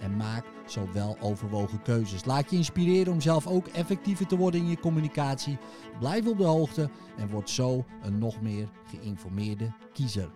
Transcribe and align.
en 0.00 0.16
maak 0.16 0.44
zo 0.66 0.92
wel 0.92 1.16
overwogen 1.20 1.82
keuzes. 1.82 2.24
Laat 2.24 2.50
je 2.50 2.56
inspireren 2.56 3.12
om 3.12 3.20
zelf 3.20 3.46
ook 3.46 3.66
effectiever 3.66 4.26
te 4.26 4.36
worden 4.36 4.60
in 4.60 4.68
je 4.68 4.80
communicatie. 4.80 5.58
Blijf 5.98 6.26
op 6.26 6.38
de 6.38 6.44
hoogte 6.44 6.90
en 7.16 7.30
word 7.30 7.50
zo 7.50 7.84
een 8.02 8.18
nog 8.18 8.40
meer 8.40 8.68
geïnformeerde 8.84 9.72
kiezer. 9.92 10.30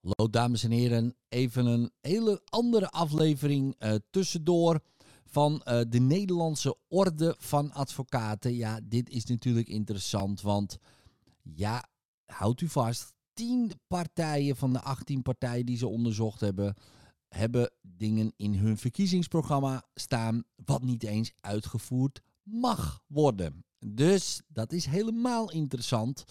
Hallo 0.00 0.30
dames 0.30 0.64
en 0.64 0.70
heren, 0.70 1.16
even 1.28 1.66
een 1.66 1.90
hele 2.00 2.40
andere 2.44 2.90
aflevering 2.90 3.74
uh, 3.78 3.94
tussendoor 4.10 4.80
van 5.24 5.52
uh, 5.64 5.80
de 5.88 6.00
Nederlandse 6.00 6.76
Orde 6.88 7.34
van 7.38 7.72
Advocaten. 7.72 8.54
Ja, 8.54 8.80
dit 8.82 9.10
is 9.10 9.24
natuurlijk 9.24 9.68
interessant, 9.68 10.40
want 10.40 10.78
ja, 11.42 11.88
houdt 12.26 12.60
u 12.60 12.68
vast, 12.68 13.14
10 13.32 13.70
partijen 13.86 14.56
van 14.56 14.72
de 14.72 14.80
18 14.80 15.22
partijen 15.22 15.66
die 15.66 15.76
ze 15.76 15.86
onderzocht 15.86 16.40
hebben, 16.40 16.74
hebben 17.28 17.70
dingen 17.80 18.32
in 18.36 18.54
hun 18.54 18.78
verkiezingsprogramma 18.78 19.84
staan 19.94 20.44
wat 20.64 20.82
niet 20.82 21.02
eens 21.02 21.32
uitgevoerd 21.40 22.20
mag 22.42 23.04
worden. 23.06 23.64
Dus 23.78 24.42
dat 24.48 24.72
is 24.72 24.84
helemaal 24.84 25.50
interessant. 25.50 26.24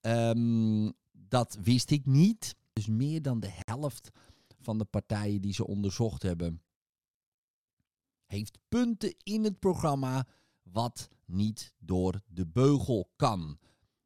Um, 0.00 0.92
dat 1.12 1.58
wist 1.62 1.90
ik 1.90 2.06
niet. 2.06 2.56
Dus 2.72 2.86
meer 2.86 3.22
dan 3.22 3.40
de 3.40 3.50
helft 3.50 4.10
van 4.60 4.78
de 4.78 4.84
partijen 4.84 5.40
die 5.40 5.52
ze 5.52 5.66
onderzocht 5.66 6.22
hebben, 6.22 6.62
heeft 8.26 8.58
punten 8.68 9.14
in 9.22 9.44
het 9.44 9.58
programma 9.58 10.26
wat 10.62 11.08
niet 11.24 11.74
door 11.78 12.22
de 12.26 12.46
beugel 12.46 13.10
kan. 13.16 13.58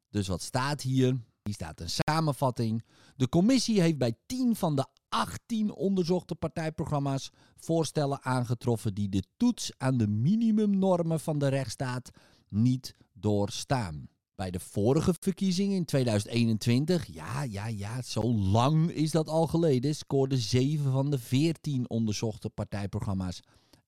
Dus 0.09 0.27
wat 0.27 0.41
staat 0.41 0.81
hier? 0.81 1.19
Hier 1.43 1.53
staat 1.53 1.79
een 1.79 1.89
samenvatting. 1.89 2.83
De 3.15 3.29
commissie 3.29 3.81
heeft 3.81 3.97
bij 3.97 4.17
10 4.25 4.55
van 4.55 4.75
de 4.75 4.85
18 5.09 5.73
onderzochte 5.73 6.35
partijprogramma's 6.35 7.29
voorstellen 7.55 8.23
aangetroffen 8.23 8.93
die 8.93 9.09
de 9.09 9.23
toets 9.37 9.71
aan 9.77 9.97
de 9.97 10.07
minimumnormen 10.07 11.19
van 11.19 11.37
de 11.37 11.47
rechtsstaat 11.47 12.09
niet 12.49 12.95
doorstaan. 13.13 14.07
Bij 14.35 14.51
de 14.51 14.59
vorige 14.59 15.15
verkiezingen 15.19 15.75
in 15.75 15.85
2021, 15.85 17.05
ja, 17.05 17.43
ja, 17.43 17.67
ja, 17.67 18.01
zo 18.01 18.33
lang 18.33 18.91
is 18.91 19.11
dat 19.11 19.27
al 19.27 19.47
geleden, 19.47 19.95
scoorden 19.95 20.37
7 20.37 20.91
van 20.91 21.09
de 21.09 21.19
14 21.19 21.89
onderzochte 21.89 22.49
partijprogramma's 22.49 23.39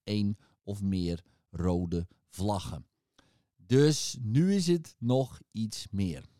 één 0.03 0.37
of 0.63 0.81
meer 0.81 1.23
rode 1.49 2.07
vlaggen. 2.29 2.85
Dus 3.55 4.17
nu 4.21 4.53
is 4.53 4.67
het 4.67 4.95
nog 4.99 5.39
iets 5.51 5.87
meer. 5.91 6.33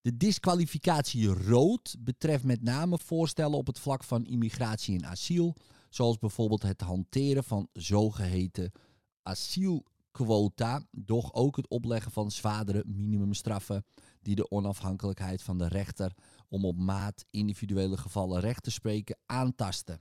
De 0.00 0.16
disqualificatie 0.16 1.26
rood 1.26 1.96
betreft 1.98 2.44
met 2.44 2.62
name 2.62 2.98
voorstellen 2.98 3.58
op 3.58 3.66
het 3.66 3.78
vlak 3.78 4.04
van 4.04 4.26
immigratie 4.26 4.98
en 4.98 5.06
asiel, 5.06 5.56
zoals 5.90 6.18
bijvoorbeeld 6.18 6.62
het 6.62 6.80
hanteren 6.80 7.44
van 7.44 7.68
zogeheten 7.72 8.72
asielquota, 9.22 10.86
doch 10.90 11.32
ook 11.34 11.56
het 11.56 11.68
opleggen 11.68 12.12
van 12.12 12.30
zwaardere 12.30 12.84
minimumstraffen 12.86 13.84
die 14.22 14.34
de 14.34 14.50
onafhankelijkheid 14.50 15.42
van 15.42 15.58
de 15.58 15.68
rechter 15.68 16.12
om 16.48 16.64
op 16.64 16.76
maat 16.76 17.24
individuele 17.30 17.96
gevallen 17.96 18.40
recht 18.40 18.62
te 18.62 18.70
spreken 18.70 19.18
aantasten. 19.26 20.00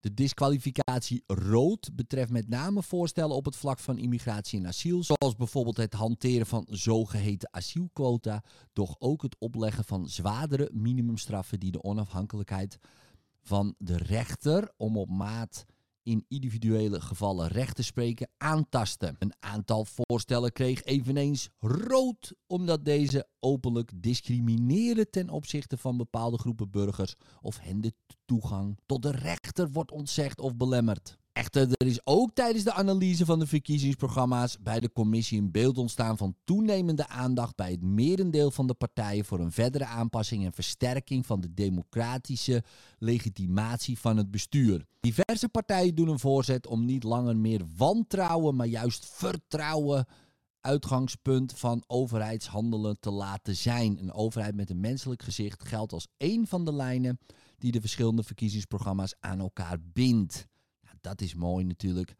De 0.00 0.14
disqualificatie 0.14 1.22
rood 1.26 1.90
betreft 1.96 2.30
met 2.30 2.48
name 2.48 2.82
voorstellen 2.82 3.36
op 3.36 3.44
het 3.44 3.56
vlak 3.56 3.78
van 3.78 3.98
immigratie 3.98 4.58
en 4.58 4.66
asiel, 4.66 5.02
zoals 5.02 5.36
bijvoorbeeld 5.36 5.76
het 5.76 5.92
hanteren 5.92 6.46
van 6.46 6.66
zogeheten 6.70 7.52
asielquota, 7.52 8.42
doch 8.72 8.96
ook 8.98 9.22
het 9.22 9.36
opleggen 9.38 9.84
van 9.84 10.08
zwaardere 10.08 10.70
minimumstraffen 10.72 11.60
die 11.60 11.70
de 11.70 11.82
onafhankelijkheid 11.82 12.78
van 13.42 13.74
de 13.78 13.96
rechter 13.96 14.72
om 14.76 14.96
op 14.96 15.08
maat 15.08 15.64
in 16.08 16.24
individuele 16.28 17.00
gevallen 17.00 17.48
recht 17.48 17.76
te 17.76 17.82
spreken 17.82 18.28
aantasten. 18.36 19.16
Een 19.18 19.34
aantal 19.40 19.86
voorstellen 19.90 20.52
kreeg 20.52 20.84
eveneens 20.84 21.48
rood, 21.58 22.34
omdat 22.46 22.84
deze 22.84 23.28
openlijk 23.40 23.90
discrimineren 23.94 25.10
ten 25.10 25.28
opzichte 25.28 25.76
van 25.76 25.96
bepaalde 25.96 26.38
groepen 26.38 26.70
burgers 26.70 27.14
of 27.40 27.58
hen 27.58 27.80
de 27.80 27.92
toegang 28.24 28.78
tot 28.86 29.02
de 29.02 29.10
rechter 29.10 29.70
wordt 29.70 29.90
ontzegd 29.90 30.40
of 30.40 30.56
belemmerd. 30.56 31.17
Echter, 31.38 31.68
er 31.72 31.86
is 31.86 32.00
ook 32.04 32.34
tijdens 32.34 32.64
de 32.64 32.72
analyse 32.72 33.24
van 33.24 33.38
de 33.38 33.46
verkiezingsprogramma's 33.46 34.56
bij 34.60 34.80
de 34.80 34.92
commissie 34.92 35.40
een 35.40 35.50
beeld 35.50 35.78
ontstaan 35.78 36.16
van 36.16 36.36
toenemende 36.44 37.08
aandacht 37.08 37.56
bij 37.56 37.70
het 37.70 37.82
merendeel 37.82 38.50
van 38.50 38.66
de 38.66 38.74
partijen 38.74 39.24
voor 39.24 39.40
een 39.40 39.52
verdere 39.52 39.84
aanpassing 39.84 40.44
en 40.44 40.52
versterking 40.52 41.26
van 41.26 41.40
de 41.40 41.54
democratische 41.54 42.64
legitimatie 42.98 43.98
van 43.98 44.16
het 44.16 44.30
bestuur. 44.30 44.84
Diverse 45.00 45.48
partijen 45.48 45.94
doen 45.94 46.08
een 46.08 46.18
voorzet 46.18 46.66
om 46.66 46.84
niet 46.84 47.02
langer 47.02 47.36
meer 47.36 47.62
wantrouwen, 47.76 48.56
maar 48.56 48.66
juist 48.66 49.06
vertrouwen 49.06 50.06
uitgangspunt 50.60 51.52
van 51.58 51.84
overheidshandelen 51.86 53.00
te 53.00 53.10
laten 53.10 53.56
zijn. 53.56 53.98
Een 53.98 54.12
overheid 54.12 54.54
met 54.54 54.70
een 54.70 54.80
menselijk 54.80 55.22
gezicht 55.22 55.64
geldt 55.64 55.92
als 55.92 56.08
één 56.16 56.46
van 56.46 56.64
de 56.64 56.72
lijnen 56.72 57.18
die 57.58 57.72
de 57.72 57.80
verschillende 57.80 58.22
verkiezingsprogramma's 58.22 59.14
aan 59.20 59.40
elkaar 59.40 59.78
bindt 59.92 60.46
dat 61.00 61.20
is 61.20 61.34
mooi 61.34 61.64
natuurlijk, 61.64 62.14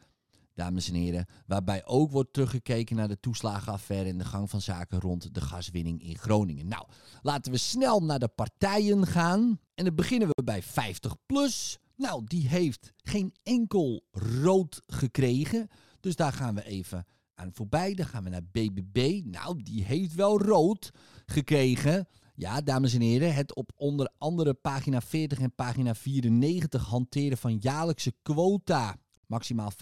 dames 0.54 0.88
en 0.88 0.94
heren. 0.94 1.26
Waarbij 1.46 1.84
ook 1.86 2.10
wordt 2.10 2.32
teruggekeken 2.32 2.96
naar 2.96 3.08
de 3.08 3.20
toeslagenaffaire 3.20 4.08
en 4.08 4.18
de 4.18 4.24
gang 4.24 4.50
van 4.50 4.60
zaken 4.60 5.00
rond 5.00 5.34
de 5.34 5.40
gaswinning 5.40 6.02
in 6.02 6.18
Groningen. 6.18 6.68
Nou, 6.68 6.86
laten 7.22 7.52
we 7.52 7.58
snel 7.58 8.02
naar 8.02 8.18
de 8.18 8.28
partijen 8.28 9.06
gaan. 9.06 9.60
En 9.74 9.84
dan 9.84 9.94
beginnen 9.94 10.28
we 10.28 10.42
bij 10.42 10.62
50 10.62 11.14
plus. 11.26 11.78
Nou, 11.96 12.24
die 12.24 12.48
heeft 12.48 12.92
geen 12.96 13.34
enkel 13.42 14.04
rood 14.10 14.82
gekregen. 14.86 15.68
Dus 16.00 16.16
daar 16.16 16.32
gaan 16.32 16.54
we 16.54 16.64
even 16.64 17.06
aan 17.34 17.50
voorbij. 17.52 17.94
Dan 17.94 18.06
gaan 18.06 18.24
we 18.24 18.30
naar 18.30 18.44
BBB. 18.52 19.20
Nou, 19.24 19.62
die 19.62 19.84
heeft 19.84 20.14
wel 20.14 20.40
rood 20.40 20.90
gekregen. 21.26 22.08
Ja, 22.38 22.60
dames 22.60 22.94
en 22.94 23.00
heren, 23.00 23.34
het 23.34 23.54
op 23.54 23.70
onder 23.76 24.10
andere 24.18 24.54
pagina 24.54 25.00
40 25.00 25.38
en 25.38 25.54
pagina 25.54 25.94
94 25.94 26.84
hanteren 26.84 27.38
van 27.38 27.56
jaarlijkse 27.56 28.12
quota. 28.22 28.96
Maximaal 29.26 29.72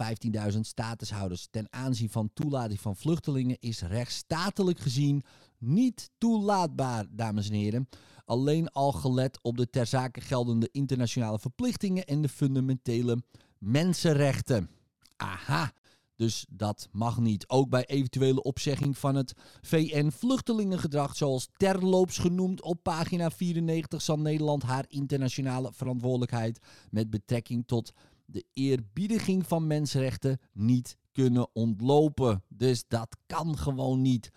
15.000 0.53 0.59
statushouders 0.59 1.47
ten 1.51 1.67
aanzien 1.69 2.09
van 2.09 2.29
toelating 2.33 2.79
van 2.79 2.95
vluchtelingen 2.95 3.57
is 3.59 3.81
rechtsstatelijk 3.81 4.79
gezien 4.79 5.23
niet 5.57 6.09
toelaatbaar, 6.17 7.05
dames 7.09 7.49
en 7.49 7.55
heren. 7.55 7.89
Alleen 8.25 8.69
al 8.71 8.91
gelet 8.91 9.39
op 9.41 9.57
de 9.57 9.69
ter 9.69 9.85
zake 9.85 10.21
geldende 10.21 10.69
internationale 10.71 11.39
verplichtingen 11.39 12.05
en 12.05 12.21
de 12.21 12.29
fundamentele 12.29 13.23
mensenrechten. 13.57 14.69
Aha, 15.15 15.71
dus 16.17 16.45
dat 16.49 16.87
mag 16.91 17.19
niet. 17.19 17.49
Ook 17.49 17.69
bij 17.69 17.85
eventuele 17.85 18.43
opzegging 18.43 18.97
van 18.97 19.15
het 19.15 19.33
VN-vluchtelingengedrag, 19.61 21.15
zoals 21.15 21.49
terloops 21.57 22.17
genoemd 22.17 22.61
op 22.61 22.83
pagina 22.83 23.31
94, 23.31 24.01
zal 24.01 24.19
Nederland 24.19 24.63
haar 24.63 24.85
internationale 24.87 25.71
verantwoordelijkheid 25.73 26.59
met 26.89 27.09
betrekking 27.09 27.63
tot 27.67 27.93
de 28.25 28.45
eerbiediging 28.53 29.47
van 29.47 29.67
mensenrechten 29.67 30.39
niet 30.53 30.97
kunnen 31.11 31.47
ontlopen. 31.53 32.43
Dus 32.47 32.83
dat 32.87 33.17
kan 33.25 33.57
gewoon 33.57 34.01
niet 34.01 34.31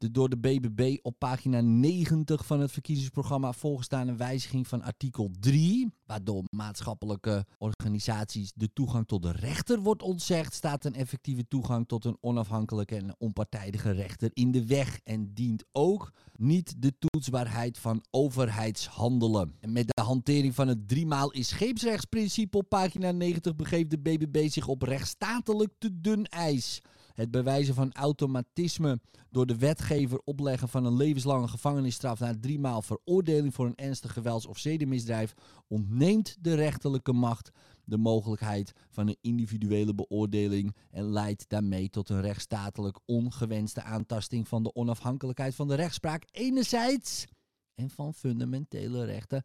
de 0.00 0.10
door 0.10 0.28
de 0.28 0.38
BBB 0.38 0.96
op 1.02 1.18
pagina 1.18 1.60
90 1.60 2.46
van 2.46 2.60
het 2.60 2.72
verkiezingsprogramma 2.72 3.52
volgestaande 3.52 4.16
wijziging 4.16 4.68
van 4.68 4.82
artikel 4.82 5.30
3, 5.40 5.94
waardoor 6.06 6.44
maatschappelijke 6.50 7.46
organisaties 7.58 8.52
de 8.54 8.72
toegang 8.72 9.06
tot 9.06 9.22
de 9.22 9.32
rechter 9.32 9.80
wordt 9.80 10.02
ontzegd, 10.02 10.54
staat 10.54 10.84
een 10.84 10.94
effectieve 10.94 11.48
toegang 11.48 11.88
tot 11.88 12.04
een 12.04 12.16
onafhankelijke 12.20 12.96
en 12.96 13.14
onpartijdige 13.18 13.90
rechter 13.90 14.30
in 14.32 14.50
de 14.50 14.66
weg 14.66 15.00
en 15.04 15.34
dient 15.34 15.64
ook 15.72 16.12
niet 16.36 16.74
de 16.82 16.92
toetsbaarheid 16.98 17.78
van 17.78 18.04
overheidshandelen. 18.10 19.54
En 19.60 19.72
met 19.72 19.86
de 19.86 20.02
hantering 20.02 20.54
van 20.54 20.68
het 20.68 20.88
driemaal 20.88 21.30
is 21.30 21.48
scheepsrechtsprincipe 21.48 22.56
op 22.56 22.68
pagina 22.68 23.10
90 23.10 23.56
begeeft 23.56 23.90
de 23.90 23.98
BBB 23.98 24.48
zich 24.48 24.68
op 24.68 24.82
rechtsstatelijk 24.82 25.72
te 25.78 26.00
dun 26.00 26.24
ijs. 26.24 26.80
Het 27.20 27.30
bewijzen 27.30 27.74
van 27.74 27.92
automatisme 27.92 29.00
door 29.30 29.46
de 29.46 29.56
wetgever 29.56 30.20
opleggen 30.24 30.68
van 30.68 30.84
een 30.84 30.96
levenslange 30.96 31.48
gevangenisstraf 31.48 32.20
na 32.20 32.34
driemaal 32.40 32.82
veroordeling 32.82 33.54
voor 33.54 33.66
een 33.66 33.76
ernstig 33.76 34.12
gewelds- 34.12 34.46
of 34.46 34.58
zedenmisdrijf 34.58 35.34
ontneemt 35.68 36.36
de 36.40 36.54
rechterlijke 36.54 37.12
macht 37.12 37.50
de 37.84 37.96
mogelijkheid 37.96 38.72
van 38.90 39.08
een 39.08 39.16
individuele 39.20 39.94
beoordeling 39.94 40.76
en 40.90 41.12
leidt 41.12 41.48
daarmee 41.48 41.90
tot 41.90 42.08
een 42.08 42.20
rechtsstatelijk 42.20 42.98
ongewenste 43.04 43.82
aantasting 43.82 44.48
van 44.48 44.62
de 44.62 44.74
onafhankelijkheid 44.74 45.54
van 45.54 45.68
de 45.68 45.74
rechtspraak 45.74 46.24
enerzijds 46.30 47.26
en 47.74 47.90
van 47.90 48.14
fundamentele 48.14 49.04
rechten 49.04 49.44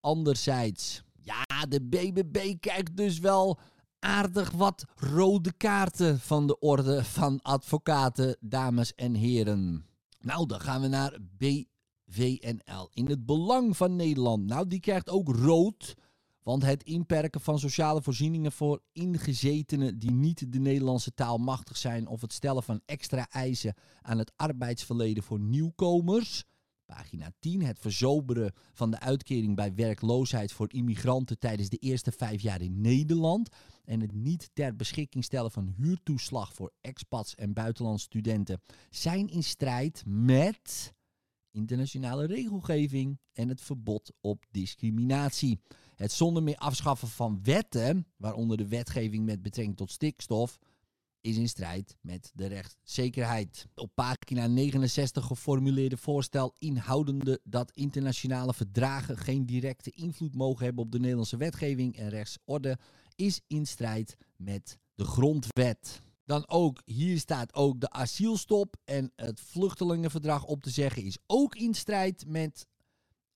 anderzijds. 0.00 1.02
Ja, 1.12 1.66
de 1.68 1.82
BBB 1.82 2.54
kijkt 2.60 2.96
dus 2.96 3.18
wel 3.18 3.58
aardig 3.98 4.50
wat 4.50 4.84
rode 4.94 5.52
kaarten 5.52 6.20
van 6.20 6.46
de 6.46 6.58
orde 6.58 7.04
van 7.04 7.42
advocaten, 7.42 8.36
dames 8.40 8.94
en 8.94 9.14
heren. 9.14 9.86
Nou, 10.20 10.46
dan 10.46 10.60
gaan 10.60 10.80
we 10.80 10.88
naar 10.88 11.18
BVNL. 11.38 12.88
In 12.92 13.06
het 13.06 13.26
belang 13.26 13.76
van 13.76 13.96
Nederland. 13.96 14.46
Nou, 14.46 14.66
die 14.66 14.80
krijgt 14.80 15.10
ook 15.10 15.28
rood. 15.28 15.94
Want 16.42 16.62
het 16.62 16.82
inperken 16.82 17.40
van 17.40 17.58
sociale 17.58 18.02
voorzieningen 18.02 18.52
voor 18.52 18.82
ingezetenen 18.92 19.98
die 19.98 20.10
niet 20.10 20.52
de 20.52 20.58
Nederlandse 20.58 21.14
taal 21.14 21.38
machtig 21.38 21.76
zijn 21.76 22.06
of 22.06 22.20
het 22.20 22.32
stellen 22.32 22.62
van 22.62 22.80
extra 22.84 23.28
eisen 23.30 23.74
aan 24.02 24.18
het 24.18 24.32
arbeidsverleden 24.36 25.22
voor 25.22 25.40
nieuwkomers 25.40 26.44
Pagina 26.86 27.32
10. 27.38 27.62
Het 27.62 27.78
verzoberen 27.78 28.52
van 28.72 28.90
de 28.90 29.00
uitkering 29.00 29.56
bij 29.56 29.74
werkloosheid 29.74 30.52
voor 30.52 30.72
immigranten 30.72 31.38
tijdens 31.38 31.68
de 31.68 31.76
eerste 31.76 32.12
vijf 32.12 32.42
jaar 32.42 32.60
in 32.60 32.80
Nederland. 32.80 33.48
En 33.84 34.00
het 34.00 34.12
niet 34.12 34.50
ter 34.52 34.76
beschikking 34.76 35.24
stellen 35.24 35.50
van 35.50 35.74
huurtoeslag 35.76 36.54
voor 36.54 36.72
expats 36.80 37.34
en 37.34 37.52
buitenlandse 37.52 38.04
studenten 38.04 38.62
zijn 38.90 39.28
in 39.28 39.42
strijd 39.42 40.02
met 40.06 40.94
internationale 41.50 42.26
regelgeving 42.26 43.18
en 43.32 43.48
het 43.48 43.60
verbod 43.60 44.12
op 44.20 44.44
discriminatie. 44.50 45.60
Het 45.94 46.12
zonder 46.12 46.42
meer 46.42 46.56
afschaffen 46.56 47.08
van 47.08 47.40
wetten, 47.42 48.06
waaronder 48.16 48.56
de 48.56 48.68
wetgeving 48.68 49.24
met 49.24 49.42
betrekking 49.42 49.76
tot 49.76 49.90
stikstof, 49.90 50.58
is 51.26 51.36
in 51.36 51.48
strijd 51.48 51.96
met 52.00 52.32
de 52.34 52.46
rechtszekerheid. 52.46 53.66
Op 53.74 53.90
pagina 53.94 54.46
69 54.46 55.24
geformuleerde 55.24 55.96
voorstel 55.96 56.54
inhoudende 56.58 57.40
dat 57.44 57.72
internationale 57.72 58.54
verdragen 58.54 59.18
geen 59.18 59.46
directe 59.46 59.90
invloed 59.90 60.34
mogen 60.34 60.64
hebben 60.64 60.84
op 60.84 60.92
de 60.92 60.98
Nederlandse 60.98 61.36
wetgeving 61.36 61.96
en 61.96 62.08
rechtsorde 62.08 62.78
is 63.14 63.40
in 63.46 63.66
strijd 63.66 64.16
met 64.36 64.78
de 64.94 65.04
grondwet. 65.04 66.02
Dan 66.24 66.48
ook, 66.48 66.82
hier 66.84 67.18
staat 67.18 67.54
ook 67.54 67.80
de 67.80 67.90
asielstop 67.90 68.76
en 68.84 69.12
het 69.16 69.40
vluchtelingenverdrag 69.40 70.44
op 70.44 70.62
te 70.62 70.70
zeggen 70.70 71.02
is 71.02 71.18
ook 71.26 71.54
in 71.54 71.74
strijd 71.74 72.24
met 72.26 72.66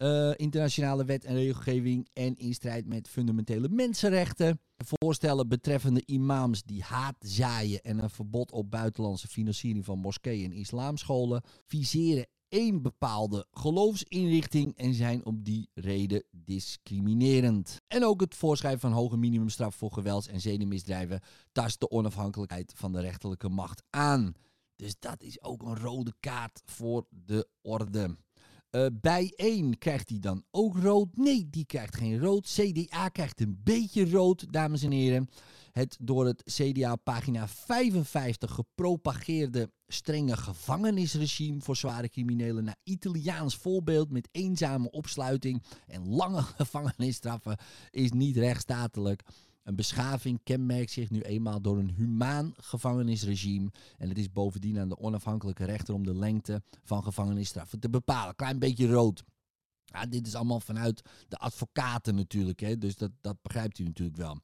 uh, 0.03 0.33
internationale 0.37 1.05
wet 1.05 1.25
en 1.25 1.35
regelgeving 1.35 2.09
en 2.13 2.37
in 2.37 2.55
strijd 2.55 2.87
met 2.87 3.09
fundamentele 3.09 3.69
mensenrechten. 3.69 4.61
Voorstellen 4.77 5.49
betreffende 5.49 6.03
imams 6.07 6.63
die 6.63 6.83
haat 6.83 7.17
zaaien 7.19 7.81
en 7.81 7.99
een 7.99 8.11
verbod 8.11 8.53
op 8.53 8.71
buitenlandse 8.71 9.29
financiering 9.29 9.85
van 9.85 9.99
moskeeën 9.99 10.51
en 10.51 10.57
islamscholen 10.57 11.43
viseren 11.67 12.27
één 12.49 12.83
bepaalde 12.83 13.47
geloofsinrichting 13.51 14.77
en 14.77 14.95
zijn 14.95 15.25
om 15.25 15.43
die 15.43 15.69
reden 15.75 16.25
discriminerend. 16.31 17.77
En 17.89 18.05
ook 18.05 18.21
het 18.21 18.35
voorschrijven 18.35 18.81
van 18.81 18.93
hoge 18.93 19.17
minimumstraf 19.17 19.75
voor 19.75 19.93
gewelds- 19.93 20.29
en 20.29 20.41
zedenmisdrijven 20.41 21.21
tast 21.53 21.81
de 21.81 21.91
onafhankelijkheid 21.91 22.73
van 22.77 22.93
de 22.93 23.01
rechterlijke 23.01 23.49
macht 23.49 23.83
aan. 23.91 24.35
Dus 24.77 24.95
dat 24.99 25.23
is 25.23 25.43
ook 25.43 25.63
een 25.63 25.77
rode 25.77 26.15
kaart 26.21 26.63
voor 26.65 27.07
de 27.09 27.49
orde. 27.61 28.17
Uh, 28.71 28.87
bij 29.01 29.33
1 29.37 29.79
krijgt 29.79 30.09
hij 30.09 30.19
dan 30.19 30.45
ook 30.51 30.77
rood. 30.77 31.17
Nee, 31.17 31.49
die 31.51 31.65
krijgt 31.65 31.97
geen 31.97 32.19
rood. 32.19 32.47
CDA 32.47 33.09
krijgt 33.09 33.41
een 33.41 33.61
beetje 33.65 34.11
rood, 34.11 34.53
dames 34.53 34.83
en 34.83 34.91
heren. 34.91 35.29
Het 35.73 35.97
door 36.01 36.27
het 36.27 36.43
CDA 36.43 36.97
pagina 36.97 37.49
55 37.49 38.51
gepropageerde 38.51 39.71
strenge 39.87 40.37
gevangenisregime 40.37 41.61
voor 41.61 41.77
zware 41.77 42.09
criminelen 42.09 42.65
naar 42.65 42.77
Italiaans 42.83 43.57
voorbeeld 43.57 44.11
met 44.11 44.29
eenzame 44.33 44.91
opsluiting 44.91 45.63
en 45.87 46.09
lange 46.09 46.43
gevangenisstraffen 46.57 47.59
is 47.91 48.11
niet 48.11 48.37
rechtsstatelijk. 48.37 49.23
Een 49.71 49.77
beschaving 49.77 50.41
kenmerkt 50.43 50.91
zich 50.91 51.11
nu 51.11 51.21
eenmaal 51.21 51.61
door 51.61 51.79
een 51.79 51.91
humaan 51.91 52.55
gevangenisregime. 52.57 53.71
En 53.99 54.09
het 54.09 54.19
is 54.19 54.33
bovendien 54.33 54.79
aan 54.79 54.89
de 54.89 54.99
onafhankelijke 54.99 55.65
rechter 55.65 55.95
om 55.95 56.05
de 56.05 56.15
lengte 56.15 56.63
van 56.83 57.03
gevangenisstraffen 57.03 57.81
te 57.81 57.91
bepalen. 57.91 58.37
Klein 58.37 58.59
beetje 58.59 58.89
rood. 58.89 59.25
Ja, 59.85 60.07
dit 60.07 60.27
is 60.27 60.35
allemaal 60.35 60.61
vanuit 60.61 61.03
de 61.29 61.37
advocaten 61.37 62.15
natuurlijk. 62.15 62.61
Hè? 62.61 62.79
Dus 62.79 62.97
dat, 62.97 63.11
dat 63.21 63.43
begrijpt 63.43 63.79
u 63.79 63.85
natuurlijk 63.85 64.17
wel. 64.17 64.39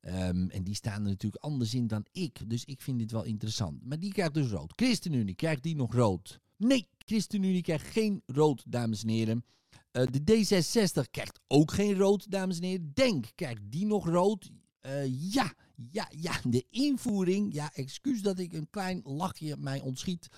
Ehm, 0.00 0.48
en 0.48 0.64
die 0.64 0.74
staan 0.74 1.02
er 1.02 1.08
natuurlijk 1.08 1.42
anders 1.42 1.74
in 1.74 1.86
dan 1.86 2.06
ik. 2.12 2.50
Dus 2.50 2.64
ik 2.64 2.80
vind 2.80 2.98
dit 2.98 3.10
wel 3.10 3.24
interessant. 3.24 3.84
Maar 3.84 3.98
die 3.98 4.12
krijgt 4.12 4.34
dus 4.34 4.50
rood. 4.50 4.72
ChristenUnie, 4.76 5.34
krijgt 5.34 5.62
die 5.62 5.76
nog 5.76 5.94
rood? 5.94 6.40
Nee, 6.56 6.88
ChristenUnie 6.98 7.62
krijgt 7.62 7.86
geen 7.86 8.22
rood, 8.26 8.62
dames 8.66 9.02
en 9.02 9.08
heren. 9.08 9.44
Uh, 9.92 10.06
de 10.10 10.20
D66 10.20 11.10
krijgt 11.10 11.40
ook 11.46 11.72
geen 11.72 11.94
rood, 11.94 12.30
dames 12.30 12.56
en 12.56 12.64
heren. 12.64 12.90
Denk, 12.94 13.26
krijgt 13.34 13.62
die 13.64 13.86
nog 13.86 14.06
rood? 14.08 14.50
Uh, 14.86 15.32
ja, 15.32 15.52
ja, 15.90 16.08
ja. 16.10 16.40
De 16.42 16.64
invoering, 16.70 17.54
ja, 17.54 17.70
excuus 17.74 18.22
dat 18.22 18.38
ik 18.38 18.52
een 18.52 18.70
klein 18.70 19.00
lachje 19.04 19.56
mij 19.58 19.80
ontschiet. 19.80 20.28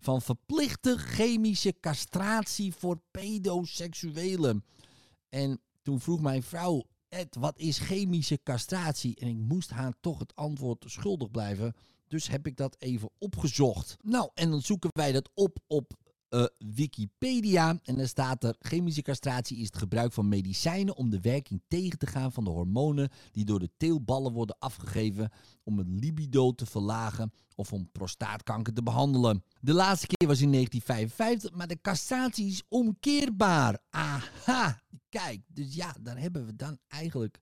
Van 0.00 0.22
verplichte 0.22 0.98
chemische 0.98 1.74
castratie 1.80 2.74
voor 2.74 3.00
pedoseksuelen. 3.10 4.64
En 5.28 5.60
toen 5.82 6.00
vroeg 6.00 6.20
mijn 6.20 6.42
vrouw, 6.42 6.84
Ed, 7.08 7.36
wat 7.38 7.58
is 7.58 7.78
chemische 7.78 8.40
castratie? 8.42 9.16
En 9.16 9.28
ik 9.28 9.36
moest 9.36 9.70
haar 9.70 9.94
toch 10.00 10.18
het 10.18 10.34
antwoord 10.34 10.84
schuldig 10.86 11.30
blijven. 11.30 11.74
Dus 12.08 12.28
heb 12.28 12.46
ik 12.46 12.56
dat 12.56 12.76
even 12.78 13.10
opgezocht. 13.18 13.96
Nou, 14.02 14.30
en 14.34 14.50
dan 14.50 14.62
zoeken 14.62 14.90
wij 14.92 15.12
dat 15.12 15.30
op 15.34 15.58
op 15.66 15.92
uh, 16.30 16.44
Wikipedia. 16.58 17.78
En 17.82 17.96
dan 17.96 18.06
staat 18.06 18.44
er: 18.44 18.56
chemische 18.58 19.02
castratie 19.02 19.58
is 19.58 19.66
het 19.66 19.78
gebruik 19.78 20.12
van 20.12 20.28
medicijnen 20.28 20.96
om 20.96 21.10
de 21.10 21.20
werking 21.20 21.62
tegen 21.68 21.98
te 21.98 22.06
gaan 22.06 22.32
van 22.32 22.44
de 22.44 22.50
hormonen 22.50 23.10
die 23.32 23.44
door 23.44 23.58
de 23.58 23.70
teelballen 23.76 24.32
worden 24.32 24.56
afgegeven 24.58 25.30
om 25.62 25.78
het 25.78 25.88
libido 25.88 26.52
te 26.52 26.66
verlagen 26.66 27.32
of 27.54 27.72
om 27.72 27.90
prostaatkanker 27.92 28.72
te 28.72 28.82
behandelen. 28.82 29.44
De 29.60 29.72
laatste 29.72 30.06
keer 30.06 30.28
was 30.28 30.40
in 30.40 30.52
1955, 30.52 31.58
maar 31.58 31.68
de 31.68 31.80
castratie 31.80 32.46
is 32.46 32.62
omkeerbaar. 32.68 33.78
Aha, 33.90 34.82
kijk, 35.08 35.40
dus 35.46 35.74
ja, 35.74 35.94
daar 36.00 36.18
hebben 36.18 36.46
we 36.46 36.56
dan 36.56 36.78
eigenlijk 36.88 37.40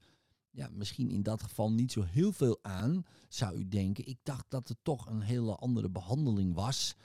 ja, 0.56 0.68
misschien 0.72 1.10
in 1.10 1.22
dat 1.22 1.42
geval 1.42 1.72
niet 1.72 1.92
zo 1.92 2.02
heel 2.02 2.32
veel 2.32 2.58
aan, 2.62 3.04
zou 3.28 3.56
u 3.56 3.68
denken. 3.68 4.06
Ik 4.06 4.18
dacht 4.22 4.44
dat 4.48 4.68
het 4.68 4.78
toch 4.82 5.06
een 5.06 5.20
hele 5.20 5.56
andere 5.56 5.90
behandeling 5.90 6.54
was. 6.54 6.96